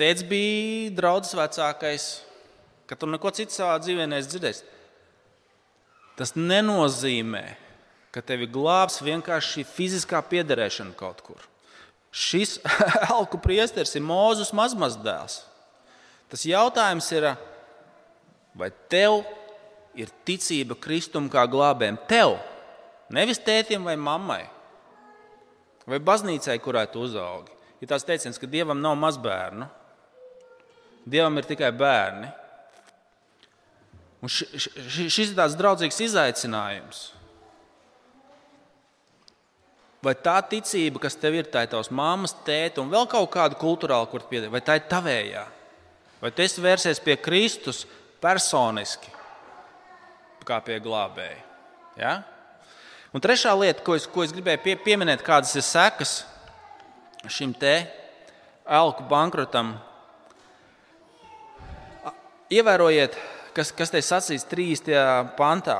tēvs 0.00 0.24
bija 0.26 0.92
draugs 0.96 1.34
vecākais, 1.36 2.08
ka 2.88 2.96
tu 2.98 3.08
neko 3.10 3.30
citu 3.36 3.54
savā 3.54 3.76
dzīvē 3.82 4.08
neesi 4.10 4.32
dzirdējis. 4.32 4.62
Tas 6.18 6.34
nenozīmē, 6.36 7.44
ka 8.12 8.22
tevi 8.24 8.48
glābs 8.50 8.98
vienkārši 9.04 9.54
šī 9.54 9.66
fiziskā 9.68 10.20
piederēšana 10.32 10.96
kaut 10.98 11.22
kur. 11.24 11.44
Šis 12.10 12.58
alku 13.14 13.38
priesteris 13.40 13.94
ir 13.94 14.04
Mozus 14.04 14.50
mazmazdēls. 14.56 15.42
Tas 16.30 16.46
jautājums 16.46 17.06
ir, 17.14 17.28
vai 18.58 18.70
tev 18.90 19.22
ir 19.98 20.10
ticība 20.26 20.76
Kristum 20.78 21.30
kā 21.30 21.44
glābējam? 21.50 21.98
Tev, 22.10 22.36
nevis 23.14 23.42
tētim 23.42 23.86
vai 23.86 23.96
mammai 23.98 24.42
vai 25.90 25.98
baznīcai, 25.98 26.58
kurā 26.62 26.84
tu 26.90 27.02
uzaugi. 27.06 27.52
Ir 27.82 27.88
tās 27.90 28.04
teiciens, 28.06 28.38
ka 28.38 28.48
dievam 28.50 28.78
nav 28.78 28.96
mazbērnu, 29.00 29.66
dievam 31.08 31.38
ir 31.40 31.48
tikai 31.48 31.70
bērni. 31.74 32.28
Un 34.20 34.28
šis 34.28 35.30
ir 35.30 35.36
tāds 35.38 35.56
draudzīgs 35.56 36.02
izaicinājums. 36.04 37.06
Vai 40.04 40.14
tā 40.16 40.38
ticība, 40.48 41.00
kas 41.02 41.16
tev 41.20 41.36
ir, 41.36 41.48
tā 41.52 41.66
ir 41.66 41.72
tavs 41.72 41.90
mammas, 41.92 42.32
tēta 42.44 42.80
un 42.80 42.92
vēl 42.92 43.04
kaut 43.08 43.28
kāda 43.34 43.56
kultūrāla, 43.60 44.08
kur 44.08 44.24
piedāvā, 44.28 44.54
vai 44.56 44.62
tā 44.64 44.78
ir 44.78 44.86
tavējā? 44.88 45.44
Vai 46.20 46.30
tu 46.32 46.44
esi 46.44 46.64
vērsies 46.64 47.00
pie 47.04 47.16
Kristus 47.20 47.82
personiski, 48.20 49.12
kā 50.48 50.60
pie 50.64 50.78
glābēja? 50.84 51.42
Ja? 52.00 52.14
Un 53.12 53.24
trešā 53.24 53.52
lieta, 53.58 53.84
ko 53.84 53.96
es, 53.96 54.06
ko 54.08 54.24
es 54.24 54.32
gribēju 54.32 54.62
pie, 54.64 54.76
pieminēt, 54.84 55.24
kādas 55.26 55.52
ir 55.56 55.64
sekas 55.66 56.20
šim 57.28 57.52
te 57.52 57.74
elku 58.64 59.04
bankrotam. 59.10 59.74
Ievērojiet, 62.50 63.14
kas, 63.54 63.68
kas 63.70 63.92
te 63.94 64.00
sacīts 64.02 64.42
3. 64.50 64.96
pantā. 65.38 65.78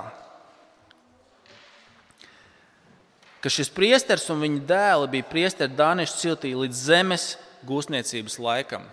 Ka 3.42 3.50
šis 3.50 3.72
priesteris 3.74 4.28
un 4.30 4.44
viņa 4.44 4.60
dēli 4.68 5.08
bija 5.16 5.26
priesteri 5.26 5.74
Dāniešu 5.74 6.20
ciltī 6.20 6.52
līdz 6.54 6.84
zemes 6.86 7.24
gūstniecības 7.66 8.38
laikam. 8.38 8.84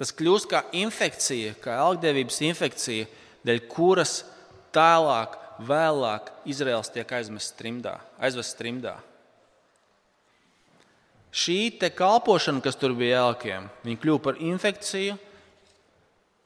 Tas 0.00 0.14
kļūst 0.14 0.48
kā 0.48 0.62
infekcija, 0.78 1.52
kā 1.60 1.76
elgdevības 1.82 2.40
infekcija, 2.48 3.10
dēļ 3.44 3.62
kuras 3.68 4.22
tālāk 4.72 5.36
vēlāk 5.68 6.32
Izraels 6.48 6.88
tiek 6.94 7.12
aizvests 7.12 7.58
trimdā. 7.60 7.98
Aizvest 8.16 8.56
trimdā. 8.56 8.96
Šī 11.28 11.76
kalpošana, 11.92 12.64
kas 12.64 12.78
tur 12.80 12.96
bija 12.96 13.26
elkiem, 13.28 13.68
kļuva 13.84 14.22
par 14.30 14.40
infekciju, 14.40 15.18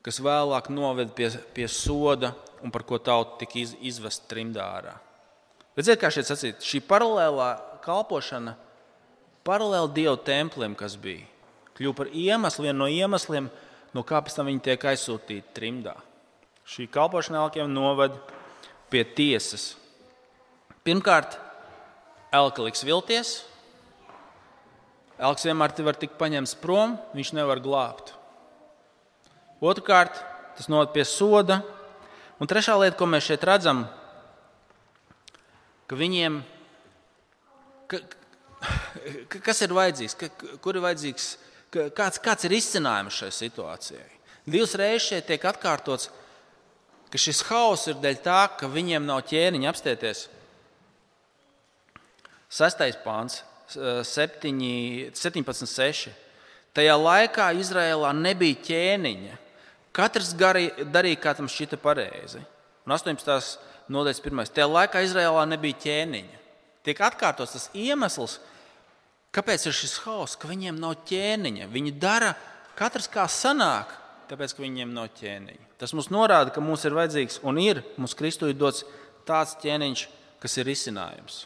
kas 0.02 0.20
vēlāk 0.22 0.70
noveda 0.74 1.12
pie, 1.14 1.30
pie 1.54 1.68
soda 1.70 2.32
un 2.62 2.70
par 2.74 2.84
ko 2.86 2.98
tauta 2.98 3.38
tika 3.42 3.58
iz, 3.62 3.74
izvesta 3.82 4.28
trimdā 4.30 4.66
ārā. 4.78 4.94
Redziet, 5.76 6.00
kā 6.02 6.10
šeit 6.12 6.28
sacīt, 6.28 6.62
šī 6.66 6.82
paralēlā 6.84 7.50
kalpošana, 7.84 8.54
paralēli 9.46 9.94
Dieva 9.96 10.18
templim, 10.20 10.76
kas 10.78 10.98
bija, 11.00 11.24
kļuva 11.78 11.96
par 12.02 12.10
iemeslu, 12.12 12.66
vienu 12.68 12.84
no 12.84 12.88
iemesliem, 12.90 13.48
no 13.96 14.04
kā 14.06 14.20
pēc 14.22 14.36
tam 14.36 14.50
viņi 14.50 14.64
tiek 14.68 14.90
aizsūtīti 14.92 15.54
trimdā. 15.56 15.96
Šī 16.68 16.86
kalpošana 16.92 17.40
elkiem 17.42 17.72
noveda 17.72 18.20
pie 18.92 19.02
tiesas. 19.16 19.72
Pirmkārt, 20.86 21.38
elka 22.34 22.64
liks 22.66 22.84
vilties. 22.86 23.34
Elks 25.22 25.46
vienmēr 25.46 25.74
var 25.86 25.98
tikt 25.98 26.18
paņemts 26.18 26.56
prom, 26.58 26.96
viņš 27.14 27.32
nevar 27.38 27.60
glābt. 27.62 28.14
Otrakārt, 29.62 30.16
tas 30.58 30.66
noved 30.66 30.90
pie 30.94 31.04
soda. 31.06 31.60
Un 32.42 32.50
trešā 32.50 32.74
lieta, 32.80 32.96
ko 32.98 33.06
mēs 33.06 33.28
šeit 33.28 33.44
redzam, 33.46 33.84
ka 35.86 35.94
viņiem, 35.98 36.40
ka, 37.86 38.00
kas 39.36 39.62
ir 39.62 39.74
vajadzīgs, 39.76 40.16
ka, 40.18 40.26
kur 40.64 40.74
ir 40.74 40.82
vajadzīgs, 40.82 41.28
kāds, 41.94 42.18
kāds 42.24 42.48
ir 42.48 42.56
izcinājums 42.58 43.20
šai 43.22 43.30
situācijai. 43.36 44.10
Divas 44.50 44.74
reizes 44.74 45.06
šeit 45.12 45.30
tiek 45.30 45.42
atkārtots, 45.46 46.10
ka 47.12 47.20
šis 47.20 47.44
haoss 47.46 47.86
ir 47.92 48.00
dēļ 48.02 48.18
tā, 48.24 48.40
ka 48.58 48.66
viņiem 48.72 49.06
nav 49.06 49.22
ķēniņa 49.30 49.70
apstieties. 49.70 50.24
Sestais 52.52 52.98
pāns, 53.04 53.44
17,6. 53.72 56.10
Tajā 56.74 56.96
laikā 56.98 57.46
Izrēlā 57.60 58.10
nebija 58.16 58.58
ķēniņa. 58.66 59.38
Katrs 59.92 60.32
garī, 60.38 60.70
darīja, 60.88 61.20
kā 61.20 61.34
tam 61.36 61.50
šķita 61.52 61.78
pareizi. 61.82 62.40
Un 62.86 62.94
18. 62.96 63.58
nodaļas 63.92 64.22
pirmais. 64.24 64.50
Tajā 64.52 64.68
laikā 64.70 65.02
Izrēlā 65.04 65.44
nebija 65.50 65.78
ķēniņa. 65.84 66.40
Tiek 66.82 67.02
atkārtots 67.06 67.54
tas 67.54 67.68
iemesls, 67.78 68.38
kāpēc 69.34 69.68
ir 69.68 69.76
šis 69.76 70.00
haoss, 70.06 70.38
ka 70.40 70.50
viņiem 70.50 70.80
nav 70.82 70.96
ķēniņa. 71.08 71.68
Viņi 71.70 71.92
dara 72.02 72.32
katrs 72.78 73.10
kā 73.12 73.28
sanāk 73.30 73.92
tāpēc, 74.32 74.56
ka 74.56 74.64
viņiem 74.64 74.94
nav 74.96 75.12
ķēniņa. 75.18 75.68
Tas 75.78 75.92
mums 75.94 76.08
norāda, 76.14 76.52
ka 76.54 76.64
mums 76.64 76.86
ir 76.88 76.96
vajadzīgs 76.96 77.42
un 77.46 77.60
ir 77.60 77.82
mums 77.98 78.16
Kristu 78.18 78.48
ir 78.48 78.58
dots 78.58 78.86
tāds 79.28 79.54
ķēniņš, 79.62 80.06
kas 80.42 80.58
ir 80.58 80.66
risinājums. 80.66 81.42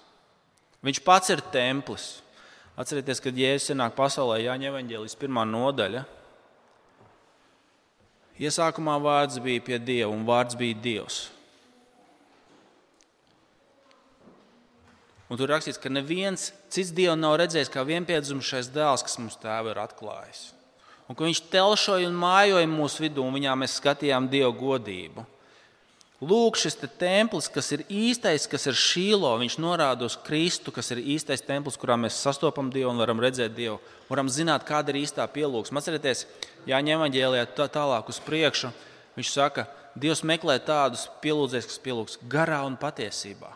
Viņš 0.87 1.03
pats 1.05 1.33
ir 1.35 1.43
templis. 1.53 2.07
Atcerieties, 2.77 3.23
kad 3.25 3.37
Jēzus 3.41 3.73
ienāk 3.73 3.95
pasaulē, 3.97 4.37
Jāņa 4.45 4.69
Evanģēlijas 4.71 5.17
pirmā 5.19 5.47
nodaļa. 5.49 6.05
Iesākumā 8.41 8.99
vārds 9.01 9.41
bija 9.41 9.63
pie 9.65 9.79
Dieva, 9.81 10.11
un 10.13 10.27
vārds 10.29 10.59
bija 10.59 10.77
Dievs. 10.83 11.23
Un 15.27 15.41
tur 15.41 15.51
rakstīts, 15.51 15.81
ka 15.83 15.91
neviens 15.91 16.53
cits 16.71 16.93
Dievu 16.95 17.17
nav 17.19 17.39
redzējis 17.41 17.73
kā 17.73 17.83
vienpiedzimušais 17.87 18.69
dēls, 18.75 19.03
kas 19.03 19.19
mums 19.19 19.41
tēvu 19.43 19.73
ir 19.73 19.83
atklājis 19.83 20.53
un 21.07 21.15
ka 21.15 21.27
viņš 21.27 21.47
telšoja 21.53 22.11
un 22.11 22.19
mājoja 22.19 22.67
mūsu 22.71 23.07
vidū, 23.07 23.25
un 23.25 23.35
viņā 23.37 23.55
mēs 23.59 23.79
skatījām 23.81 24.29
Dieva 24.31 24.53
godību. 24.55 25.27
Lūk, 26.27 26.57
šis 26.57 26.79
te 26.81 26.89
templis, 26.89 27.51
kas 27.53 27.69
ir 27.77 27.83
īstais, 27.93 28.47
kas 28.49 28.65
ir 28.71 28.79
šīlo, 28.81 29.35
viņš 29.43 29.59
norāda 29.61 30.07
uz 30.09 30.17
Kristu, 30.25 30.73
kas 30.73 30.89
ir 30.95 31.03
īstais 31.05 31.45
templis, 31.45 31.77
kurā 31.77 31.99
mēs 32.01 32.17
sastopam 32.25 32.71
Dievu 32.73 32.89
un 32.95 33.03
varam 33.03 33.21
redzēt 33.21 33.53
Dievu. 33.55 33.77
Varam 34.09 34.31
zināt, 34.33 34.65
kāda 34.67 34.95
ir 34.95 35.03
īstā 35.03 35.27
pielūgsme. 35.29 35.77
Atcerieties, 35.77 36.25
Jāņem 36.67 36.99
evanģēlijā 36.99 37.47
tā, 37.57 37.69
tālāk 37.71 38.09
uz 38.11 38.19
priekšu. 38.23 38.73
Viņš 39.17 39.33
saka, 39.33 39.67
Dievs 39.97 40.21
meklē 40.29 40.59
tādus 40.61 41.07
pielūdzējus, 41.23 41.71
kas 41.71 41.81
pielūgs 41.81 42.19
garā 42.29 42.59
un 42.69 42.75
patiesībā. 42.77 43.55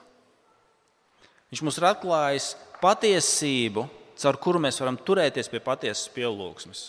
Viņš 1.51 1.63
mums 1.67 1.77
ir 1.77 1.87
atklājis 1.91 2.47
patiesību, 2.81 3.85
caur 4.21 4.39
kuru 4.41 4.63
mēs 4.63 4.81
varam 4.81 4.97
turēties 4.97 5.51
pie 5.53 5.61
patiesas 5.65 6.09
pielūgsmes 6.15 6.87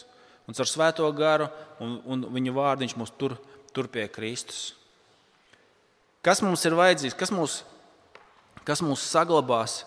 un 0.47 0.57
caur 0.57 0.67
svēto 0.67 1.07
garu 1.15 1.47
un, 1.79 1.99
un 2.05 2.25
viņa 2.35 2.53
vārdu 2.55 2.85
viņš 2.85 2.95
mūs 2.99 3.13
tur, 3.19 3.37
tur 3.75 3.87
pie 3.91 4.07
Kristus. 4.11 4.73
Kas 6.21 6.41
mums 6.45 6.63
ir 6.67 6.75
vajadzīgs, 6.77 7.17
kas 7.17 7.31
mūs, 7.33 7.61
kas 8.67 8.83
mūs 8.85 9.03
saglabās, 9.09 9.81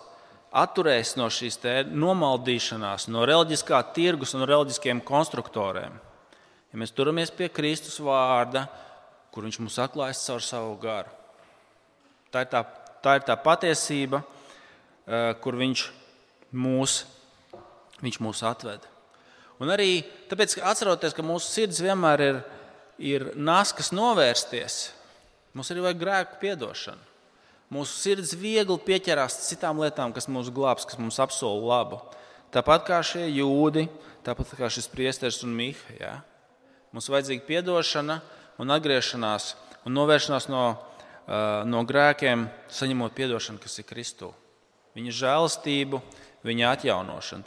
atturēs 0.55 1.15
no 1.19 1.29
šīs 1.31 1.59
nomaldīšanās, 1.91 3.07
no 3.11 3.23
reliģiskā 3.27 3.79
tirgus 3.95 4.35
un 4.35 4.47
reliģiskiem 4.47 5.03
konstruktoriem? 5.05 5.95
Ja 6.75 6.79
mēs 6.81 6.91
turamies 6.91 7.31
pie 7.31 7.47
Kristus 7.47 7.95
vārda, 8.03 8.65
kur 9.31 9.47
viņš 9.47 9.61
mums 9.63 9.79
atklājas 9.79 10.25
caur 10.27 10.43
savu 10.43 10.75
garu. 10.81 11.13
Tā 12.35 12.43
ir 12.43 12.51
tā, 12.51 12.65
tā, 12.99 13.13
ir 13.15 13.23
tā 13.23 13.37
patiesība, 13.39 14.19
eh, 15.07 15.31
kur 15.39 15.55
viņš 15.55 15.87
mūs 16.51 17.05
Viņš 18.03 18.19
mūs 18.19 18.43
atved. 18.45 18.83
Un 19.63 19.71
arī 19.71 20.03
tāpēc, 20.29 20.57
ka 20.57 20.71
atceroties, 20.73 21.15
ka 21.15 21.23
mūsu 21.23 21.47
sirds 21.47 21.79
vienmēr 21.83 22.23
ir, 22.25 22.39
ir 22.99 23.27
naskas 23.39 23.93
novērsties, 23.95 24.89
mums 25.55 25.71
arī 25.71 25.85
vajag 25.85 26.01
grēku 26.01 26.41
piedošanu. 26.43 27.13
Mūsu 27.71 27.95
sirds 27.97 28.35
viegli 28.37 28.75
pieķerās 28.85 29.39
citām 29.47 29.79
lietām, 29.81 30.11
kas 30.13 30.27
mūs 30.29 30.51
glābs, 30.53 30.85
kas 30.85 30.99
mums 30.99 31.17
apsola 31.23 31.63
labu. 31.71 32.01
Tāpat 32.53 32.85
kā 32.87 32.99
šie 33.03 33.25
jūdi, 33.31 33.87
tāpat 34.27 34.53
kā 34.59 34.69
šis 34.71 34.91
priesteris 34.91 35.41
un 35.47 35.55
Miha. 35.55 36.19
Mums 36.95 37.09
vajadzīga 37.11 37.57
atdošana 37.59 38.21
un 38.63 38.69
atgriešanās 38.71 39.49
un 39.83 39.97
novēršanās 39.97 40.45
no, 40.47 40.61
uh, 40.71 41.65
no 41.67 41.81
grēkiem, 41.83 42.45
saņemot 42.71 43.19
atdošanu, 43.19 43.59
kas 43.59 43.75
ir 43.81 43.85
Kristū. 43.89 44.29
Viņa 44.95 45.11
žēlastību, 45.17 45.99
viņa 46.47 46.69
atjaunošanu. 46.71 47.43